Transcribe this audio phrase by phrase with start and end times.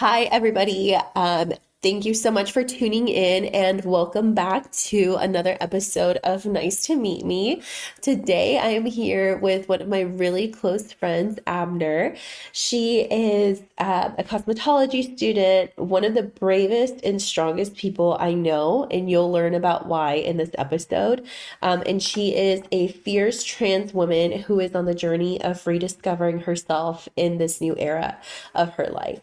[0.00, 0.96] Hi, everybody.
[1.14, 6.46] Um, thank you so much for tuning in and welcome back to another episode of
[6.46, 7.60] Nice to Meet Me.
[8.00, 12.16] Today, I am here with one of my really close friends, Abner.
[12.52, 18.86] She is uh, a cosmetology student, one of the bravest and strongest people I know,
[18.90, 21.26] and you'll learn about why in this episode.
[21.60, 26.40] Um, and she is a fierce trans woman who is on the journey of rediscovering
[26.40, 28.16] herself in this new era
[28.54, 29.20] of her life.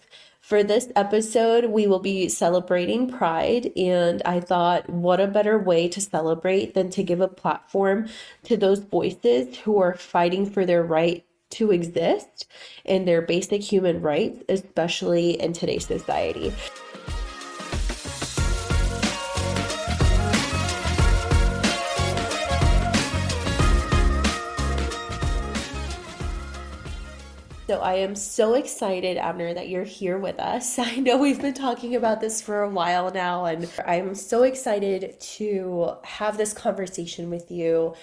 [0.48, 5.89] For this episode, we will be celebrating Pride, and I thought, what a better way
[5.89, 8.07] to celebrate than to give a platform
[8.43, 12.47] to those voices who are fighting for their right to exist
[12.86, 16.54] and their basic human rights, especially in today's society.
[27.68, 30.80] So I am so excited, Abner, that you're here with us.
[30.80, 35.20] I know we've been talking about this for a while now, and I'm so excited
[35.20, 37.94] to have this conversation with you.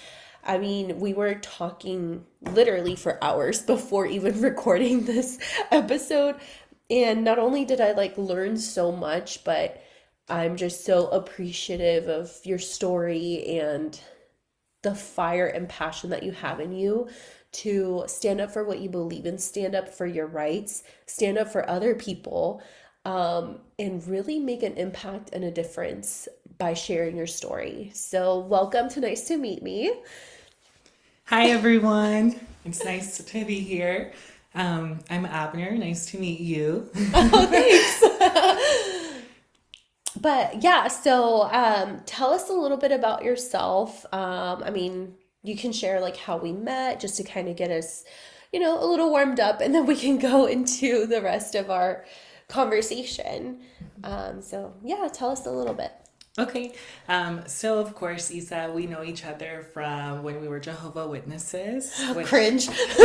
[0.45, 5.39] I mean, we were talking literally for hours before even recording this
[5.71, 6.37] episode.
[6.91, 9.83] And not only did I like learn so much, but
[10.29, 13.99] I'm just so appreciative of your story and
[14.83, 17.09] the fire and passion that you have in you
[17.55, 21.49] to stand up for what you believe in, stand up for your rights, stand up
[21.49, 22.63] for other people,
[23.05, 27.91] um, and really make an impact and a difference by sharing your story.
[27.95, 29.93] So, welcome to Nice to Meet Me.
[31.27, 32.39] Hi, everyone.
[32.65, 34.13] It's nice to be here.
[34.55, 35.73] Um, I'm Abner.
[35.73, 36.89] Nice to meet you.
[37.15, 39.21] oh, thanks.
[40.21, 44.07] but yeah, so um, tell us a little bit about yourself.
[44.13, 45.15] Um, I mean,
[45.45, 48.05] you can share like how we met just to kind of get us,
[48.53, 51.71] you know, a little warmed up and then we can go into the rest of
[51.71, 52.05] our
[52.49, 53.61] conversation.
[54.03, 55.93] Um, so, yeah, tell us a little bit.
[56.37, 56.73] Okay.
[57.09, 61.95] Um, so, of course, Isa, we know each other from when we were Jehovah Witnesses.
[62.15, 62.27] Which...
[62.27, 62.69] Cringe.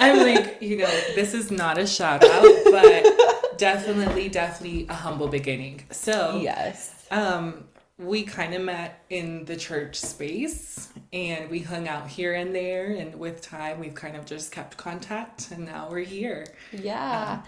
[0.00, 5.28] I'm like, you know, this is not a shout out, but definitely, definitely a humble
[5.28, 5.84] beginning.
[5.90, 7.06] So, yes.
[7.12, 7.64] Um,
[7.98, 12.86] we kind of met in the church space and we hung out here and there
[12.90, 16.44] and with time we've kind of just kept contact and now we're here.
[16.72, 17.42] Yeah.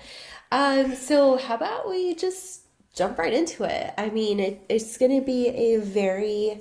[0.53, 2.63] Um, um so how about we just
[2.95, 3.93] jump right into it?
[3.99, 6.61] I mean it, it's gonna be a very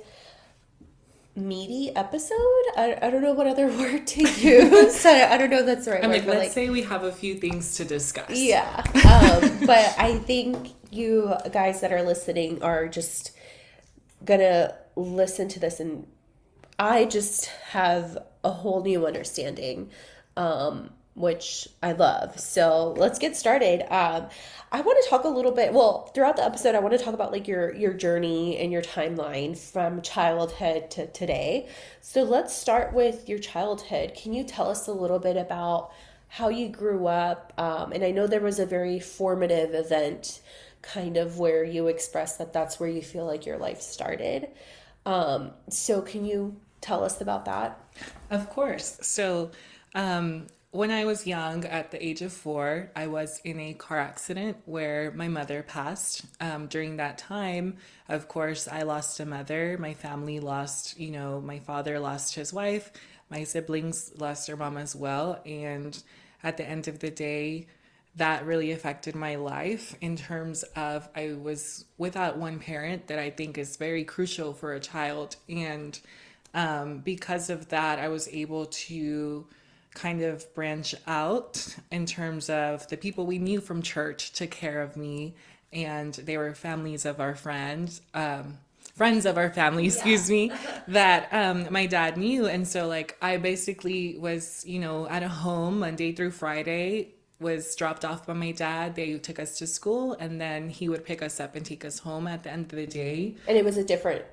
[1.36, 2.64] meaty episode.
[2.76, 5.06] I, I don't know what other word to use.
[5.06, 6.82] I, I don't know if that's the right I'm word like let's like, say we
[6.82, 8.30] have a few things to discuss.
[8.30, 8.82] Yeah.
[9.06, 13.35] Um, but i think you guys that are listening are just
[14.24, 16.06] gonna listen to this and
[16.78, 19.90] I just have a whole new understanding,
[20.36, 22.38] um, which I love.
[22.38, 23.80] So let's get started.
[23.92, 24.28] Um,
[24.70, 25.72] I want to talk a little bit.
[25.72, 28.82] Well, throughout the episode, I want to talk about like your your journey and your
[28.82, 31.68] timeline from childhood to today.
[32.02, 34.14] So let's start with your childhood.
[34.14, 35.92] Can you tell us a little bit about
[36.28, 37.54] how you grew up?
[37.56, 40.40] Um, and I know there was a very formative event
[40.82, 44.48] kind of where you express that that's where you feel like your life started.
[45.04, 47.80] Um, so, can you tell us about that?
[48.30, 48.98] Of course.
[49.02, 49.50] So,
[49.94, 53.98] um, when I was young, at the age of four, I was in a car
[53.98, 56.26] accident where my mother passed.
[56.38, 59.78] Um, during that time, of course, I lost a mother.
[59.78, 62.92] My family lost, you know, my father lost his wife.
[63.30, 65.40] My siblings lost their mom as well.
[65.46, 66.00] And
[66.42, 67.68] at the end of the day,
[68.16, 73.30] that really affected my life in terms of I was without one parent that I
[73.30, 75.36] think is very crucial for a child.
[75.48, 75.98] And
[76.54, 79.46] um, because of that, I was able to
[79.94, 84.82] kind of branch out in terms of the people we knew from church took care
[84.82, 85.34] of me,
[85.72, 88.00] and they were families of our friends.
[88.14, 88.58] Um,
[88.94, 90.36] friends of our family, excuse yeah.
[90.36, 90.52] me,
[90.88, 92.46] that um, my dad knew.
[92.46, 97.74] And so, like, I basically was, you know, at a home Monday through Friday, was
[97.76, 98.94] dropped off by my dad.
[98.94, 102.00] They took us to school, and then he would pick us up and take us
[102.00, 103.36] home at the end of the day.
[103.46, 104.24] And it was a different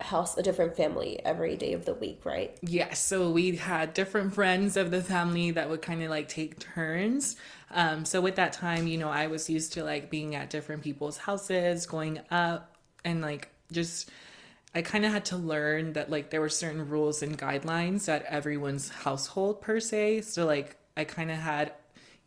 [0.00, 2.56] house, a different family every day of the week, right?
[2.62, 2.72] Yes.
[2.72, 6.58] Yeah, so we had different friends of the family that would kind of like take
[6.58, 7.36] turns.
[7.70, 10.82] Um, so with that time, you know, I was used to like being at different
[10.82, 14.10] people's houses, going up, and like just.
[14.72, 18.22] I kind of had to learn that like there were certain rules and guidelines at
[18.26, 20.20] everyone's household per se.
[20.20, 21.72] So like I kind of had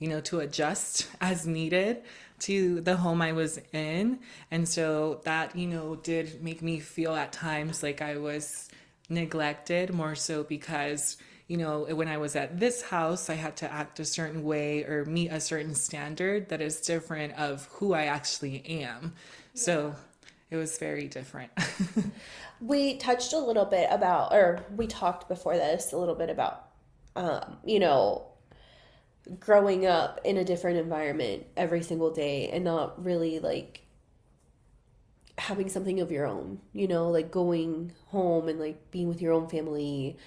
[0.04, 2.04] you know, to adjust as needed
[2.40, 4.20] to the home I was in.
[4.52, 8.70] And so that, you know, did make me feel at times like I was
[9.08, 11.16] neglected more so because,
[11.48, 14.84] you know, when I was at this house, I had to act a certain way
[14.84, 19.14] or meet a certain standard that is different of who I actually am.
[19.54, 19.96] So
[20.52, 21.52] it was very different.
[22.62, 26.70] We touched a little bit about, or we talked before this a little bit about,
[27.14, 28.24] um, you know,
[29.40, 33.82] growing up in a different environment every single day and not really like
[35.38, 39.34] having something of your own, you know, like going home and like being with your
[39.34, 40.18] own family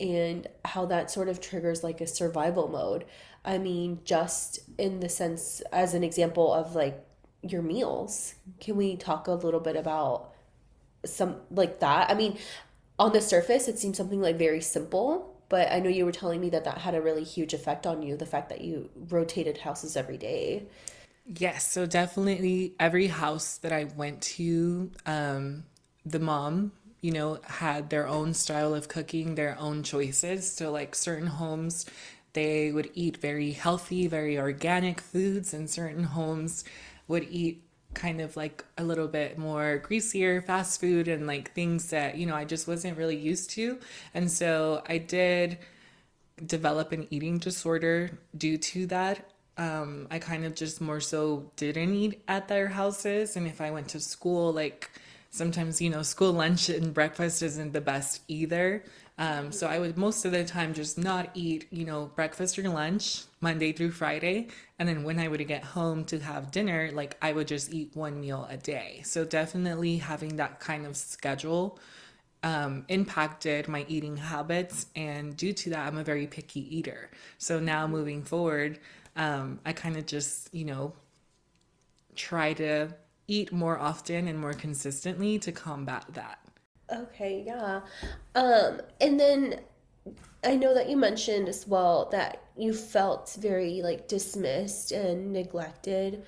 [0.00, 3.04] and how that sort of triggers like a survival mode.
[3.44, 7.04] I mean, just in the sense, as an example of like
[7.42, 10.32] your meals, can we talk a little bit about
[11.04, 12.10] some like that?
[12.10, 12.38] I mean,
[12.98, 16.40] on the surface, it seems something like very simple, but I know you were telling
[16.40, 19.58] me that that had a really huge effect on you, the fact that you rotated
[19.58, 20.66] houses every day.
[21.26, 25.64] Yes, so definitely every house that I went to, um,
[26.04, 30.50] the mom, you know, had their own style of cooking, their own choices.
[30.50, 31.86] So, like certain homes,
[32.34, 36.64] they would eat very healthy, very organic foods, and certain homes
[37.08, 37.63] would eat
[37.94, 42.26] kind of like a little bit more greasier fast food and like things that, you
[42.26, 43.78] know, I just wasn't really used to.
[44.12, 45.58] And so I did
[46.44, 49.30] develop an eating disorder due to that.
[49.56, 53.36] Um, I kind of just more so didn't eat at their houses.
[53.36, 54.90] And if I went to school, like
[55.30, 58.84] sometimes, you know, school lunch and breakfast isn't the best either.
[59.16, 62.68] Um, so I would most of the time just not eat, you know, breakfast or
[62.68, 64.48] lunch Monday through Friday.
[64.78, 67.94] And then when I would get home to have dinner, like I would just eat
[67.94, 69.02] one meal a day.
[69.04, 71.78] So definitely having that kind of schedule
[72.42, 74.86] um, impacted my eating habits.
[74.96, 77.10] And due to that, I'm a very picky eater.
[77.38, 78.80] So now moving forward,
[79.16, 80.92] um, I kind of just, you know,
[82.16, 82.88] try to
[83.28, 86.43] eat more often and more consistently to combat that.
[86.92, 87.80] Okay, yeah.
[88.34, 89.60] Um, and then
[90.44, 96.24] I know that you mentioned as well that you felt very like dismissed and neglected.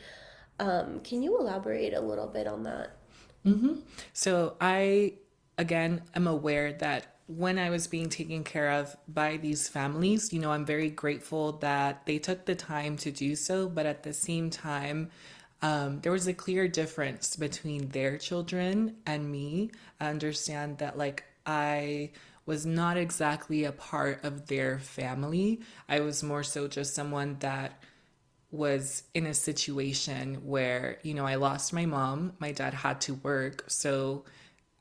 [0.58, 2.97] Um, can you elaborate a little bit on that?
[3.44, 3.81] Mm-hmm.
[4.12, 5.14] So I,
[5.58, 10.38] again, am aware that when I was being taken care of by these families, you
[10.38, 13.69] know, I'm very grateful that they took the time to do so.
[13.69, 15.11] But at the same time,
[15.62, 19.70] um, there was a clear difference between their children and me.
[20.00, 22.11] I understand that, like, I
[22.44, 25.61] was not exactly a part of their family.
[25.88, 27.82] I was more so just someone that
[28.50, 33.14] was in a situation where, you know, I lost my mom, my dad had to
[33.14, 33.64] work.
[33.67, 34.25] So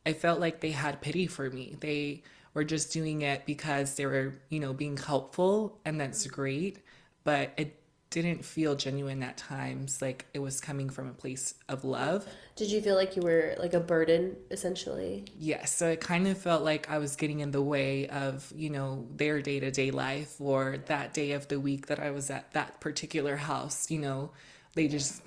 [0.06, 1.76] I felt like they had pity for me.
[1.80, 2.24] They
[2.54, 6.80] were just doing it because they were, you know, being helpful, and that's great.
[7.24, 7.80] But it
[8.22, 12.26] didn't feel genuine at times, like it was coming from a place of love.
[12.56, 15.26] Did you feel like you were like a burden essentially?
[15.38, 18.70] Yes, so it kind of felt like I was getting in the way of, you
[18.70, 22.30] know, their day to day life or that day of the week that I was
[22.30, 23.92] at that particular house.
[23.92, 24.32] You know,
[24.74, 25.22] they just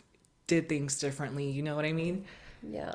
[0.47, 1.51] did things differently.
[1.51, 2.25] You know what I mean?
[2.63, 2.95] Yeah.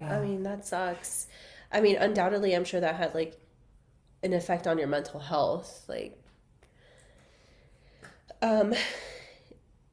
[0.00, 1.26] I mean, that sucks.
[1.72, 3.36] I mean, undoubtedly, I'm sure that had like
[4.22, 5.84] an effect on your mental health.
[5.88, 6.22] Like,
[8.42, 8.74] um,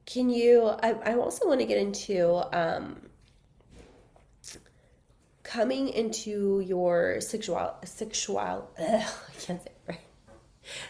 [0.05, 3.01] can you, I, I also want to get into um,
[5.43, 9.99] coming into your sexual, sexual, ugh, I can't say right.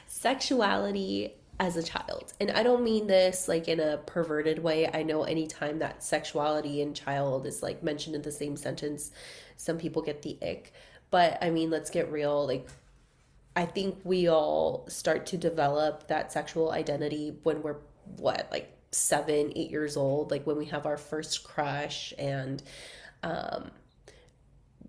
[0.08, 2.34] Sexuality as a child.
[2.40, 4.90] And I don't mean this like in a perverted way.
[4.92, 9.12] I know anytime that sexuality and child is like mentioned in the same sentence,
[9.58, 10.74] some people get the ick.
[11.12, 12.48] But I mean, let's get real.
[12.48, 12.68] Like,
[13.56, 17.78] I think we all start to develop that sexual identity when we're
[18.18, 22.62] what, like seven, eight years old, like when we have our first crush and
[23.24, 23.72] um,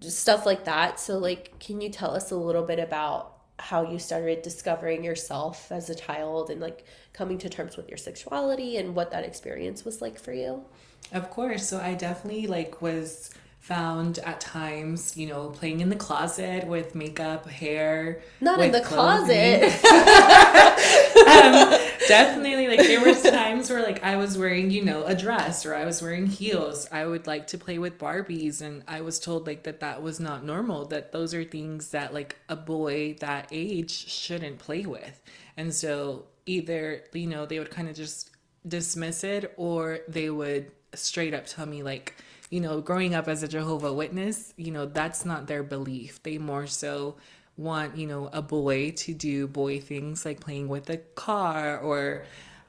[0.00, 1.00] just stuff like that.
[1.00, 5.70] So, like, can you tell us a little bit about how you started discovering yourself
[5.70, 9.84] as a child and like coming to terms with your sexuality and what that experience
[9.84, 10.64] was like for you?
[11.12, 11.68] Of course.
[11.68, 13.30] So I definitely like was
[13.60, 18.80] found at times, you know, playing in the closet with makeup, hair, Not in the
[18.82, 19.60] clothing.
[19.60, 19.84] closet.
[21.80, 25.64] um, definitely like there was times where like I was wearing, you know, a dress
[25.66, 26.88] or I was wearing heels.
[26.90, 30.20] I would like to play with Barbies and I was told like that that was
[30.20, 35.22] not normal, that those are things that like a boy that age shouldn't play with.
[35.56, 38.30] And so either, you know, they would kind of just
[38.66, 42.14] dismiss it or they would straight up tell me like
[42.50, 46.38] you know growing up as a jehovah witness you know that's not their belief they
[46.38, 47.16] more so
[47.56, 52.24] want you know a boy to do boy things like playing with a car or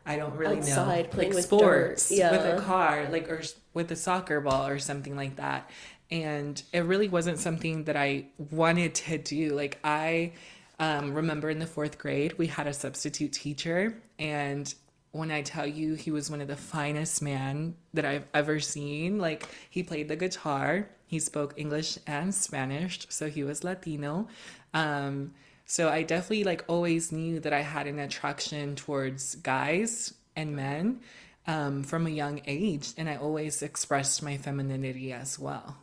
[0.06, 3.42] i don't really Outside, know playing like with sports dirt, with a car like or
[3.74, 5.70] with a soccer ball or something like that.
[6.12, 9.50] And it really wasn't something that i wanted to do.
[9.50, 10.34] Like i
[10.80, 14.74] um, remember in the fourth grade, we had a substitute teacher, and
[15.12, 19.18] when I tell you he was one of the finest man that I've ever seen,
[19.18, 24.28] like he played the guitar, he spoke English and Spanish, so he was Latino.
[24.76, 25.34] Um,
[25.66, 31.00] so I definitely like always knew that I had an attraction towards guys and men
[31.48, 35.78] um, from a young age, and I always expressed my femininity as well.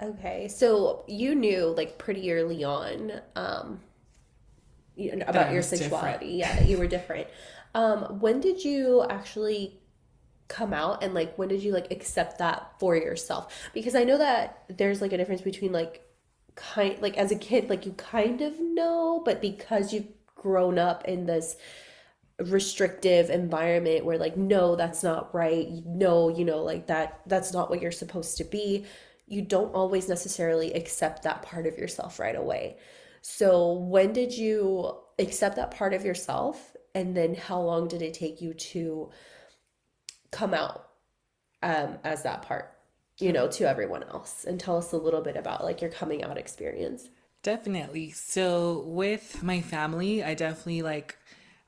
[0.00, 3.80] Okay, so you knew like pretty early on um,
[4.94, 5.92] you know, about your was different.
[5.92, 6.26] sexuality.
[6.34, 7.28] Yeah, that you were different.
[7.74, 9.80] Um, when did you actually
[10.48, 13.70] come out and like when did you like accept that for yourself?
[13.74, 16.05] Because I know that there's like a difference between like
[16.56, 21.04] kind like as a kid like you kind of know, but because you've grown up
[21.06, 21.56] in this
[22.40, 27.70] restrictive environment where like no that's not right no you know like that that's not
[27.70, 28.84] what you're supposed to be
[29.26, 32.76] you don't always necessarily accept that part of yourself right away.
[33.22, 38.14] So when did you accept that part of yourself and then how long did it
[38.14, 39.10] take you to
[40.30, 40.88] come out
[41.62, 42.75] um as that part
[43.18, 46.22] you know to everyone else and tell us a little bit about like your coming
[46.22, 47.08] out experience
[47.46, 48.10] Definitely.
[48.10, 51.16] So with my family, I definitely like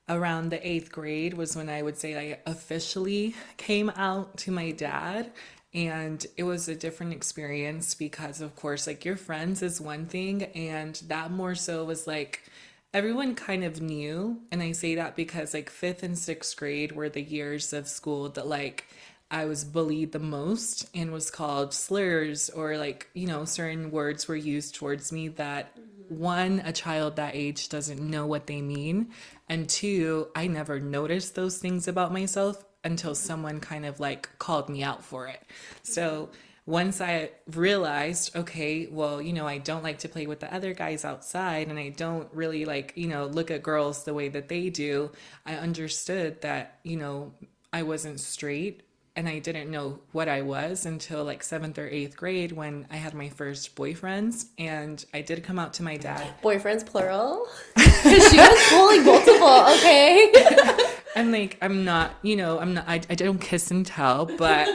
[0.09, 4.73] around the eighth grade was when I would say I officially came out to my
[4.73, 5.31] dad.
[5.73, 10.45] And it was a different experience because, of course, like your friends is one thing,
[10.45, 12.43] and that more so was like
[12.93, 14.41] everyone kind of knew.
[14.51, 18.29] And I say that because, like, fifth and sixth grade were the years of school
[18.31, 18.87] that, like,
[19.31, 24.27] I was bullied the most and was called slurs or like, you know, certain words
[24.27, 26.19] were used towards me that mm-hmm.
[26.19, 29.09] one, a child that age doesn't know what they mean.
[29.49, 33.27] And two, I never noticed those things about myself until mm-hmm.
[33.27, 35.43] someone kind of like called me out for it.
[35.43, 35.93] Mm-hmm.
[35.93, 36.31] So
[36.65, 40.73] once I realized, okay, well, you know, I don't like to play with the other
[40.73, 44.49] guys outside and I don't really like, you know, look at girls the way that
[44.49, 45.11] they do,
[45.45, 47.33] I understood that, you know,
[47.73, 48.83] I wasn't straight
[49.19, 52.99] and I didn't know what I was until like seventh or eighth grade when I
[52.99, 54.47] had my first boyfriends.
[54.59, 56.35] And I did come out to my dad.
[56.41, 57.45] boyfriends plural
[57.75, 60.33] because she was pulling multiple okay
[61.17, 64.69] And like, I'm not, you know, I'm not, I, I don't kiss and tell, but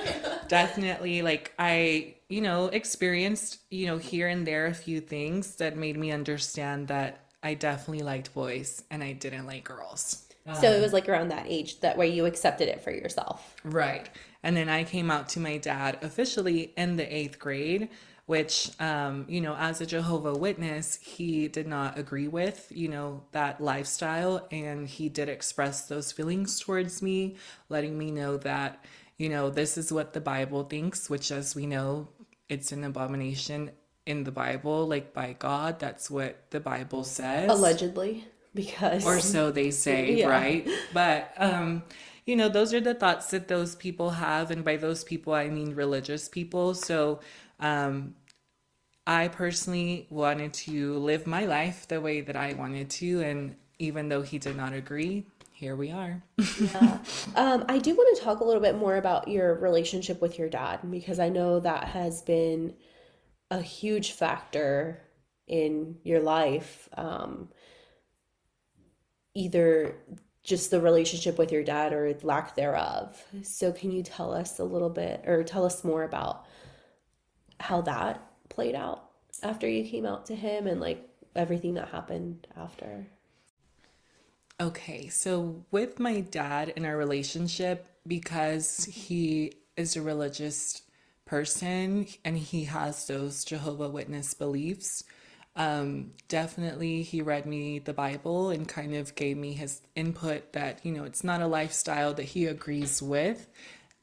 [0.49, 5.77] definitely like I, you know, experienced, you know, here and there a few things that
[5.77, 10.22] made me understand that I definitely liked boys and I didn't like girls.
[10.59, 13.55] So it was like around that age that way you accepted it for yourself.
[13.63, 14.09] Right.
[14.43, 17.87] And then I came out to my dad officially in the eighth grade,
[18.25, 23.23] which, um, you know, as a Jehovah Witness, he did not agree with, you know,
[23.31, 24.45] that lifestyle.
[24.51, 27.37] And he did express those feelings towards me,
[27.69, 28.83] letting me know that,
[29.17, 32.09] you know, this is what the Bible thinks, which, as we know,
[32.49, 33.71] it's an abomination
[34.05, 35.79] in the Bible, like by God.
[35.79, 40.29] That's what the Bible says Allegedly, because or so they say, Yeah.
[40.29, 40.69] right?
[40.93, 41.83] But um,
[42.25, 45.49] you know, those are the thoughts that those people have, and by those people I
[45.49, 46.73] mean religious people.
[46.73, 47.19] So
[47.59, 48.15] um,
[49.05, 54.09] I personally wanted to live my life the way that I wanted to, and even
[54.09, 56.23] though he did not agree, here we are.
[57.35, 60.49] um, I do want to talk a little bit more about your relationship with your
[60.49, 62.73] dad because I know that has been
[63.51, 65.01] a huge factor
[65.47, 66.87] in your life.
[66.95, 67.49] Um,
[69.35, 69.95] either
[70.43, 73.23] just the relationship with your dad or lack thereof.
[73.43, 76.45] So can you tell us a little bit or tell us more about
[77.59, 79.09] how that played out
[79.41, 83.07] after you came out to him and like everything that happened after?
[84.59, 90.83] Okay, so with my dad in our relationship, because he is a religious
[91.25, 95.05] person and he has those Jehovah Witness beliefs,
[95.55, 100.83] um, definitely he read me the Bible and kind of gave me his input that,
[100.83, 103.47] you know, it's not a lifestyle that he agrees with.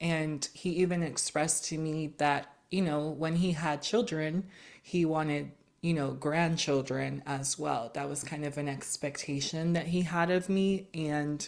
[0.00, 4.47] And he even expressed to me that, you know, when he had children,
[4.83, 5.52] he wanted
[5.83, 7.90] you know, grandchildren as well.
[7.95, 10.88] That was kind of an expectation that he had of me.
[10.92, 11.47] And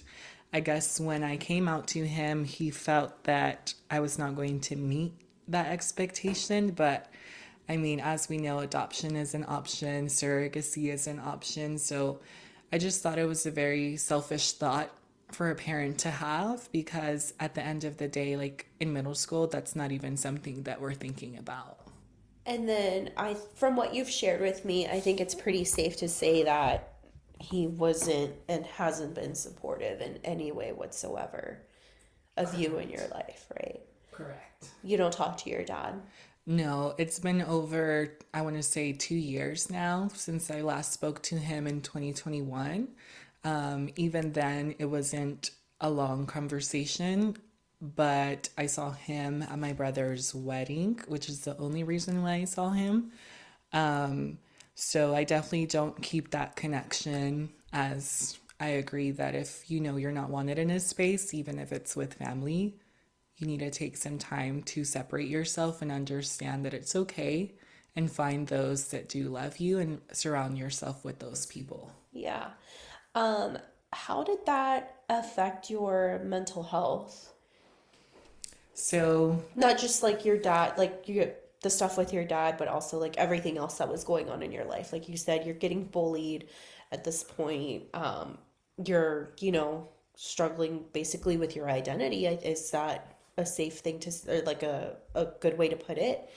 [0.52, 4.60] I guess when I came out to him, he felt that I was not going
[4.60, 5.12] to meet
[5.48, 6.70] that expectation.
[6.70, 7.10] But
[7.68, 11.78] I mean, as we know, adoption is an option, surrogacy is an option.
[11.78, 12.20] So
[12.72, 14.90] I just thought it was a very selfish thought
[15.30, 19.14] for a parent to have because at the end of the day, like in middle
[19.14, 21.78] school, that's not even something that we're thinking about.
[22.44, 26.08] And then I, from what you've shared with me, I think it's pretty safe to
[26.08, 26.94] say that
[27.38, 31.58] he wasn't and hasn't been supportive in any way whatsoever
[32.36, 33.80] of you in your life, right?
[34.10, 34.66] Correct.
[34.82, 36.00] You don't talk to your dad.
[36.46, 41.22] No, it's been over, I want to say, two years now since I last spoke
[41.24, 42.88] to him in 2021.
[43.44, 47.36] Um, even then, it wasn't a long conversation,
[47.80, 52.44] but I saw him at my brother's wedding, which is the only reason why I
[52.44, 53.12] saw him.
[53.72, 54.38] Um,
[54.74, 60.12] so I definitely don't keep that connection as I agree that if you know you're
[60.12, 62.76] not wanted in a space, even if it's with family,
[63.42, 67.52] you need to take some time to separate yourself and understand that it's okay
[67.96, 71.92] and find those that do love you and surround yourself with those people.
[72.12, 72.50] Yeah.
[73.16, 73.58] Um,
[73.92, 77.34] how did that affect your mental health?
[78.74, 81.32] So, Not just like your dad, like you
[81.62, 84.52] the stuff with your dad, but also like everything else that was going on in
[84.52, 84.92] your life.
[84.92, 86.48] Like you said, you're getting bullied
[86.90, 87.84] at this point.
[87.94, 88.38] Um,
[88.84, 92.26] you're, you know, struggling basically with your identity.
[92.26, 96.28] Is that a safe thing to, or like a, a good way to put it?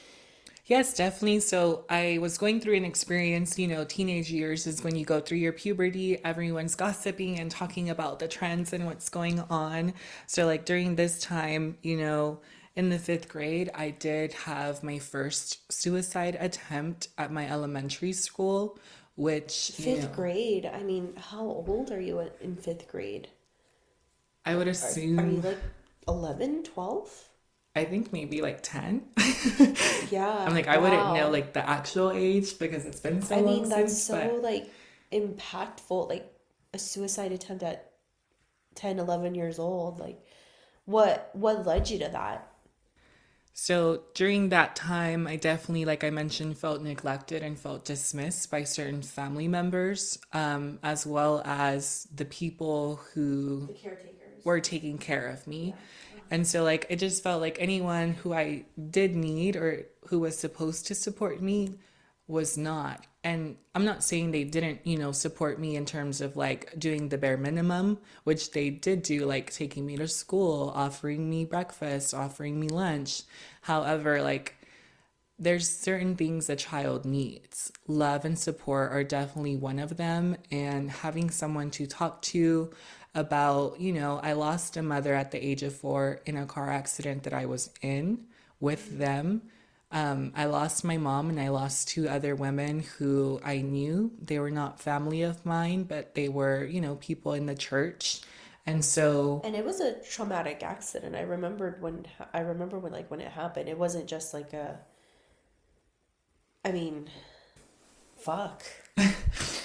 [0.66, 1.40] yes, definitely.
[1.40, 5.20] So, I was going through an experience, you know, teenage years is when you go
[5.20, 9.94] through your puberty, everyone's gossiping and talking about the trends and what's going on.
[10.28, 12.40] So, like during this time, you know,
[12.75, 18.78] in the fifth grade, I did have my first suicide attempt at my elementary school,
[19.16, 20.66] which, Fifth know, grade.
[20.66, 23.30] I mean, how old are you in fifth grade?
[24.46, 25.58] I would Are, are you assume, like
[26.07, 27.29] 11, 12?
[27.75, 29.03] I think maybe like 10.
[30.09, 30.45] yeah.
[30.47, 33.62] I'm like, I wouldn't know like the actual age because it's been so I long
[33.62, 34.71] mean, that's since, so but like
[35.12, 36.07] impactful.
[36.07, 36.31] Like
[36.74, 37.91] a suicide attempt at
[38.75, 40.00] 10, 11 years old.
[40.00, 40.25] Like
[40.85, 42.51] what what led you to that?
[43.57, 48.65] so during that time, I definitely, like I mentioned, felt neglected and felt dismissed by
[48.65, 54.14] certain family members, um, as well as the people who The caretakers.
[54.46, 55.75] Were taking care of me.
[56.32, 60.38] And so, like, it just felt like anyone who I did need or who was
[60.38, 61.75] supposed to support me
[62.28, 63.06] was not.
[63.24, 67.10] And I'm not saying they didn't, you know, support me in terms of like doing
[67.10, 72.14] the bare minimum, which they did do, like taking me to school, offering me breakfast,
[72.14, 73.24] offering me lunch.
[73.62, 74.56] However, like,
[75.38, 77.72] there's certain things a child needs.
[77.88, 80.38] Love and support are definitely one of them.
[80.50, 82.72] And having someone to talk to
[83.16, 86.70] about, you know, I lost a mother at the age of four in a car
[86.70, 88.25] accident that I was in
[88.60, 89.42] with them.
[89.92, 94.12] Um, I lost my mom and I lost two other women who I knew.
[94.22, 98.22] They were not family of mine, but they were, you know, people in the church.
[98.66, 101.16] And so And it was a traumatic accident.
[101.16, 103.70] I remembered when I remember when like when it happened.
[103.70, 104.80] It wasn't just like a
[106.66, 107.10] I mean,
[108.18, 108.64] fuck.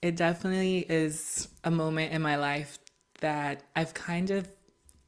[0.00, 2.78] It definitely is a moment in my life
[3.20, 4.48] that I've kind of,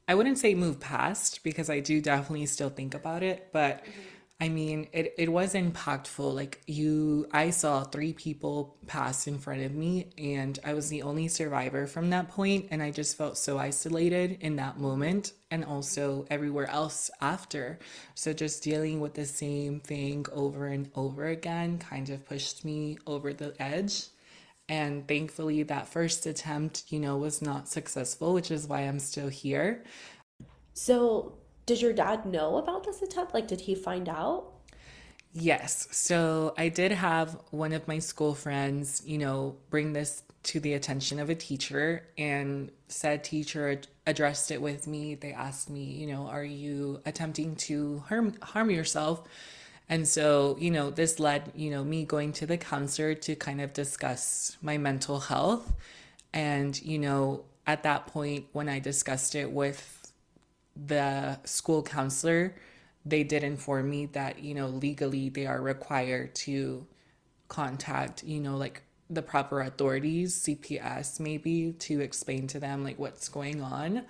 [0.07, 3.85] I wouldn't say moved past because I do definitely still think about it, but
[4.41, 6.33] I mean, it, it was impactful.
[6.33, 11.03] Like, you, I saw three people pass in front of me, and I was the
[11.03, 15.63] only survivor from that point, and I just felt so isolated in that moment and
[15.63, 17.77] also everywhere else after.
[18.15, 22.97] So, just dealing with the same thing over and over again kind of pushed me
[23.05, 24.05] over the edge.
[24.71, 29.27] And thankfully, that first attempt, you know, was not successful, which is why I'm still
[29.27, 29.83] here.
[30.73, 31.33] So,
[31.65, 33.33] did your dad know about this attempt?
[33.33, 34.45] Like, did he find out?
[35.33, 35.89] Yes.
[35.91, 40.73] So I did have one of my school friends, you know, bring this to the
[40.73, 45.15] attention of a teacher, and said teacher ad- addressed it with me.
[45.15, 49.27] They asked me, you know, are you attempting to harm harm yourself?
[49.91, 53.59] And so, you know, this led, you know, me going to the counselor to kind
[53.59, 55.73] of discuss my mental health.
[56.31, 60.13] And, you know, at that point, when I discussed it with
[60.77, 62.55] the school counselor,
[63.05, 66.87] they did inform me that, you know, legally they are required to
[67.49, 73.27] contact, you know, like the proper authorities, CPS maybe, to explain to them like what's
[73.27, 74.03] going on.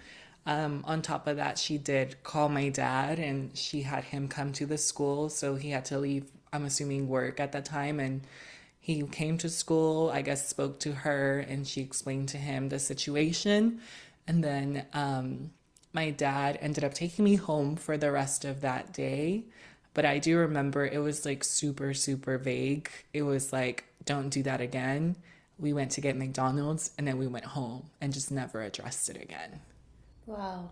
[0.46, 4.52] Um, on top of that, she did call my dad and she had him come
[4.54, 5.30] to the school.
[5.30, 8.00] So he had to leave, I'm assuming, work at that time.
[8.00, 8.22] And
[8.80, 12.80] he came to school, I guess, spoke to her, and she explained to him the
[12.80, 13.80] situation.
[14.28, 15.52] And then um,
[15.94, 19.44] my dad ended up taking me home for the rest of that day.
[19.94, 22.90] But I do remember it was like super, super vague.
[23.14, 25.16] It was like, don't do that again.
[25.60, 29.22] We went to get McDonald's and then we went home and just never addressed it
[29.22, 29.60] again.
[30.32, 30.72] Wow.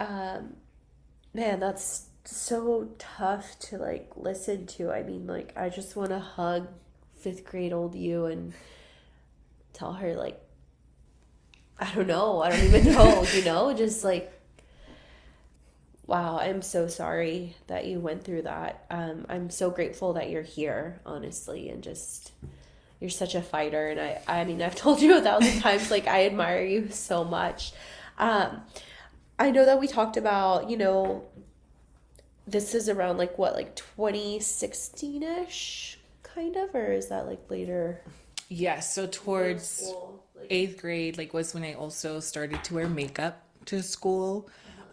[0.00, 0.56] Um,
[1.32, 4.90] man, that's so tough to like listen to.
[4.90, 6.68] I mean, like, I just want to hug
[7.16, 8.52] fifth grade old you and
[9.72, 10.40] tell her, like,
[11.78, 12.42] I don't know.
[12.42, 13.72] I don't even know, you know?
[13.74, 14.32] Just like,
[16.06, 18.84] Wow, I'm so sorry that you went through that.
[18.90, 22.32] Um, I'm so grateful that you're here, honestly, and just
[23.00, 23.88] you're such a fighter.
[23.88, 27.24] And I, I mean, I've told you a thousand times, like I admire you so
[27.24, 27.72] much.
[28.18, 28.62] Um,
[29.38, 31.24] I know that we talked about, you know,
[32.46, 38.00] this is around like what, like 2016 ish, kind of, or is that like later?
[38.48, 39.92] Yes, so towards
[40.50, 44.48] eighth grade, like was when I also started to wear makeup to school.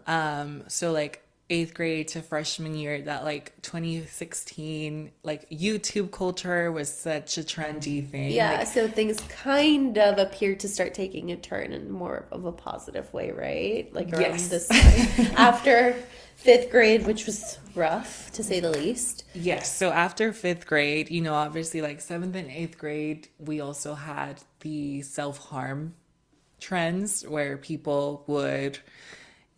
[0.08, 1.21] Um, so like
[1.52, 8.08] eighth grade to freshman year, that like 2016, like YouTube culture was such a trendy
[8.08, 8.32] thing.
[8.32, 12.46] Yeah, Like, so things kind of appear to start taking a turn in more of
[12.46, 13.94] a positive way, right?
[13.94, 14.48] Like around Yes.
[14.48, 15.96] this time after
[16.36, 19.26] fifth grade, which was rough to say the least.
[19.34, 19.76] Yes.
[19.76, 24.42] So after fifth grade, you know, obviously like seventh and eighth grade, we also had
[24.62, 25.96] the self harm
[26.60, 28.80] trends where people would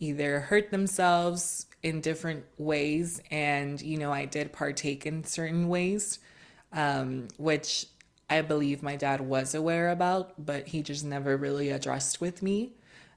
[0.00, 3.22] either hurt themselves in different ways.
[3.30, 6.18] And, you know, I did partake in certain ways,
[6.72, 7.86] um, which
[8.28, 12.72] I believe my dad was aware about, but he just never really addressed with me.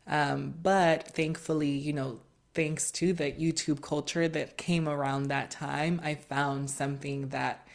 [0.05, 2.19] Um, but thankfully, you know,
[2.53, 7.65] thanks to the YouTube culture that came around that time, I found something that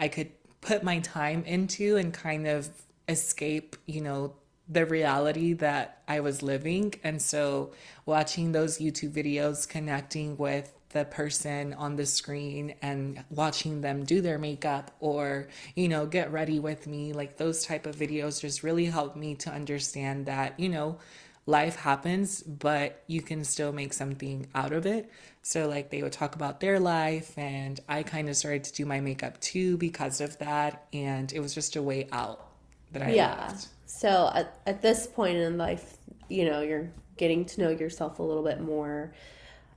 [0.00, 0.30] I could
[0.62, 2.70] put my time into and kind of
[3.06, 4.34] escape, you know,
[4.68, 6.94] the reality that I was living.
[7.02, 7.72] And so
[8.06, 14.20] watching those YouTube videos, connecting with the person on the screen and watching them do
[14.20, 18.62] their makeup or you know get ready with me like those type of videos just
[18.62, 20.98] really helped me to understand that you know
[21.44, 25.10] life happens but you can still make something out of it
[25.42, 28.86] so like they would talk about their life and i kind of started to do
[28.86, 32.48] my makeup too because of that and it was just a way out
[32.92, 33.54] that i Yeah.
[33.88, 35.96] So at, at this point in life,
[36.28, 39.12] you know, you're getting to know yourself a little bit more.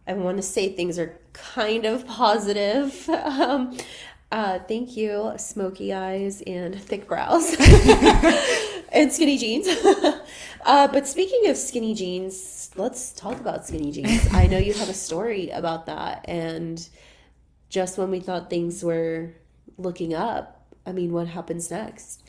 [0.06, 3.10] I want to say things are kind of positive.
[3.22, 3.78] Um,
[4.32, 7.54] uh, thank you, smoky eyes and thick brows
[8.90, 9.68] and skinny jeans.
[10.66, 14.26] uh, but speaking of skinny jeans, let's talk about skinny jeans.
[14.32, 16.24] I know you have a story about that.
[16.30, 16.88] And
[17.68, 19.34] just when we thought things were
[19.78, 22.24] looking up, I mean, what happens next?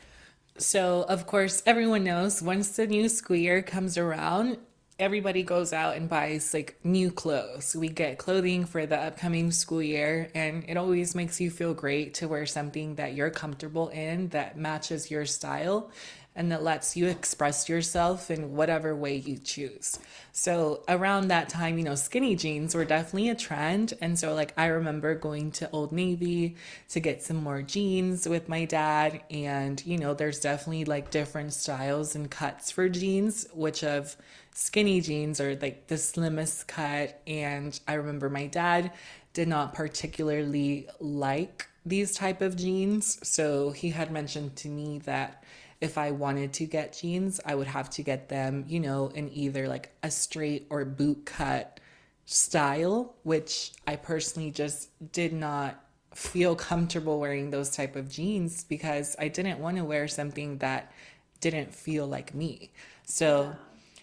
[0.59, 4.59] So, of course, everyone knows once the new school year comes around,
[4.99, 7.75] everybody goes out and buys like new clothes.
[7.75, 12.15] We get clothing for the upcoming school year, and it always makes you feel great
[12.15, 15.91] to wear something that you're comfortable in that matches your style
[16.35, 19.99] and that lets you express yourself in whatever way you choose.
[20.33, 23.93] So, around that time, you know, skinny jeans were definitely a trend.
[24.01, 26.57] And so, like, I remember going to Old Navy
[26.89, 29.23] to get some more jeans with my dad.
[29.31, 34.17] And, you know, there's definitely like different styles and cuts for jeans, which of
[34.55, 37.21] skinny jeans are like the slimmest cut.
[37.27, 38.93] And I remember my dad
[39.35, 43.19] did not particularly like these type of jeans.
[43.27, 45.43] So he had mentioned to me that
[45.83, 49.29] if I wanted to get jeans, I would have to get them, you know, in
[49.33, 51.81] either like a straight or boot cut
[52.25, 59.17] style, which I personally just did not feel comfortable wearing those type of jeans because
[59.19, 60.93] I didn't want to wear something that
[61.41, 62.71] didn't feel like me.
[63.05, 63.57] So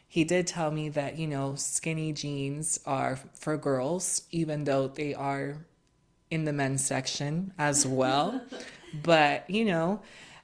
[0.06, 5.14] he did tell me that, you know, skinny jeans are for girls, even though they
[5.14, 5.56] are
[6.30, 8.42] in the men's section as well.
[9.02, 10.02] but, you know,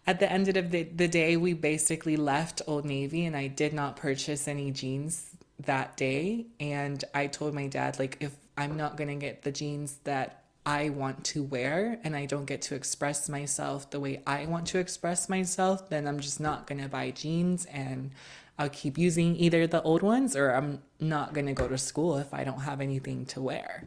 [0.08, 3.74] at the end of the, the day, we basically left Old Navy and I did
[3.74, 6.46] not purchase any jeans that day.
[6.60, 10.44] And I told my dad, like, if I'm not going to get the jeans that
[10.66, 14.68] I want to wear and I don't get to express myself the way I want
[14.68, 18.12] to express myself, then I'm just not going to buy jeans and
[18.58, 22.18] I'll keep using either the old ones or I'm not going to go to school
[22.18, 23.86] if I don't have anything to wear.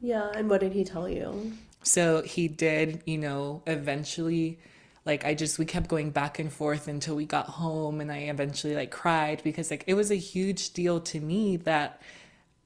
[0.00, 1.52] Yeah, and what did he tell you?
[1.82, 4.58] So he did, you know, eventually
[5.04, 8.18] like I just we kept going back and forth until we got home and I
[8.18, 12.00] eventually like cried because like it was a huge deal to me that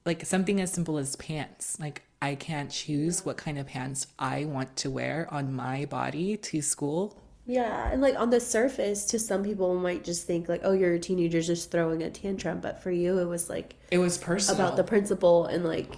[0.05, 1.79] like something as simple as pants.
[1.79, 6.37] Like I can't choose what kind of pants I want to wear on my body
[6.37, 7.21] to school.
[7.47, 10.93] Yeah, and like on the surface, to some people might just think like, oh, you're
[10.93, 14.59] a teenager just throwing a tantrum, but for you, it was like It was personal.
[14.65, 15.97] about the principle and like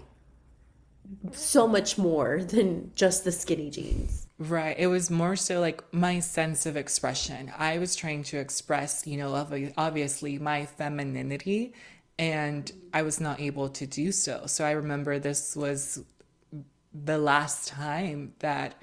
[1.32, 4.27] so much more than just the skinny jeans.
[4.40, 4.78] Right.
[4.78, 7.52] It was more so like my sense of expression.
[7.58, 9.34] I was trying to express, you know,
[9.78, 11.74] obviously my femininity,
[12.20, 14.44] and I was not able to do so.
[14.46, 16.04] So I remember this was
[16.94, 18.76] the last time that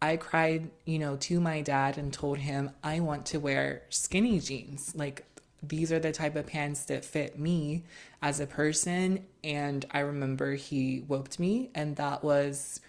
[0.00, 4.40] I cried, you know, to my dad and told him I want to wear skinny
[4.40, 4.94] jeans.
[4.94, 5.24] Like
[5.62, 7.84] these are the type of pants that fit me
[8.20, 9.24] as a person.
[9.42, 12.80] And I remember he whooped me, and that was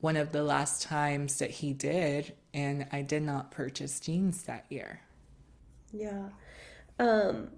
[0.00, 2.34] one of the last times that he did.
[2.54, 5.00] And I did not purchase jeans that year.
[5.92, 6.28] Yeah.
[6.98, 7.50] Um,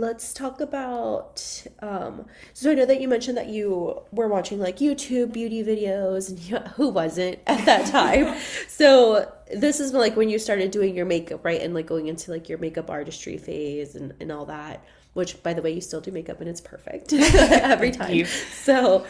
[0.00, 4.78] let's talk about um, so i know that you mentioned that you were watching like
[4.78, 8.34] youtube beauty videos and you, who wasn't at that time
[8.68, 12.30] so this is like when you started doing your makeup right and like going into
[12.30, 16.00] like your makeup artistry phase and, and all that which by the way you still
[16.00, 19.04] do makeup and it's perfect every time so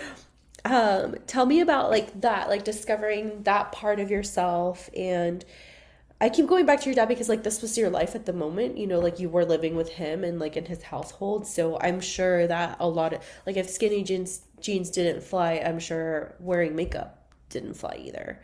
[0.65, 5.45] um, tell me about like that like discovering that part of yourself and
[6.23, 8.35] I keep going back to your dad because like this was your life at the
[8.35, 11.47] moment, you know, like you were living with him and like in his household.
[11.47, 15.79] So I'm sure that a lot of like if skinny jeans jeans didn't fly, I'm
[15.79, 18.43] sure wearing makeup didn't fly either.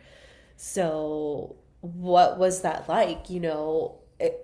[0.55, 3.99] So what was that like, you know,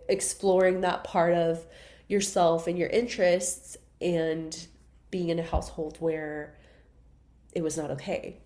[0.08, 1.66] exploring that part of
[2.08, 4.68] yourself and your interests and
[5.10, 6.56] being in a household where
[7.56, 8.38] it was not okay?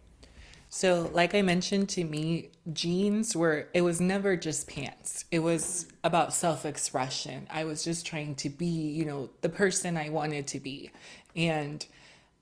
[0.70, 5.24] So, like I mentioned to me, jeans were, it was never just pants.
[5.32, 7.48] It was about self expression.
[7.50, 10.91] I was just trying to be, you know, the person I wanted to be.
[11.36, 11.86] And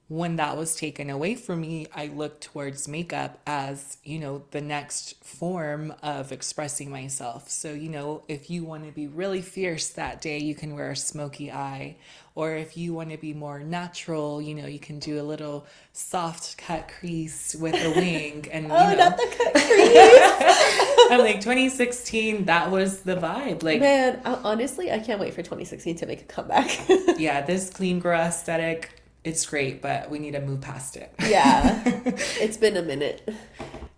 [0.08, 4.62] when that was taken away from me, I looked towards makeup as, you know, the
[4.62, 7.50] next form of expressing myself.
[7.50, 10.92] So, you know, if you want to be really fierce that day, you can wear
[10.92, 11.98] a smoky eye.
[12.36, 15.66] Or if you want to be more natural, you know, you can do a little
[15.94, 18.46] soft cut crease with a wing.
[18.52, 21.10] And, oh, you know, not the cut crease.
[21.12, 23.64] I'm like 2016, that was the vibe.
[23.64, 26.88] Like, man, honestly, I can't wait for 2016 to make a comeback.
[27.18, 31.14] yeah, this clean girl aesthetic it's great, but we need to move past it.
[31.28, 31.82] Yeah.
[31.86, 33.28] it's been a minute.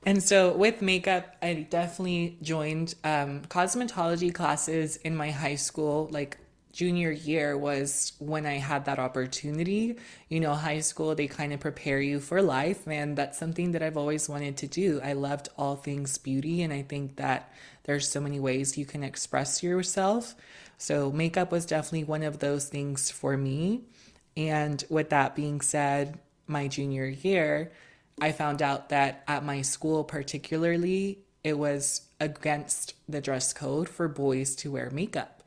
[0.05, 6.07] And so with makeup, I definitely joined um, cosmetology classes in my high school.
[6.11, 6.37] Like
[6.71, 9.97] junior year was when I had that opportunity.
[10.29, 12.87] You know, high school, they kind of prepare you for life.
[12.87, 15.01] And that's something that I've always wanted to do.
[15.03, 16.63] I loved all things beauty.
[16.63, 17.51] And I think that
[17.83, 20.35] there's so many ways you can express yourself.
[20.77, 23.81] So makeup was definitely one of those things for me.
[24.37, 27.71] And with that being said, my junior year,
[28.21, 34.07] I found out that at my school, particularly, it was against the dress code for
[34.07, 35.43] boys to wear makeup.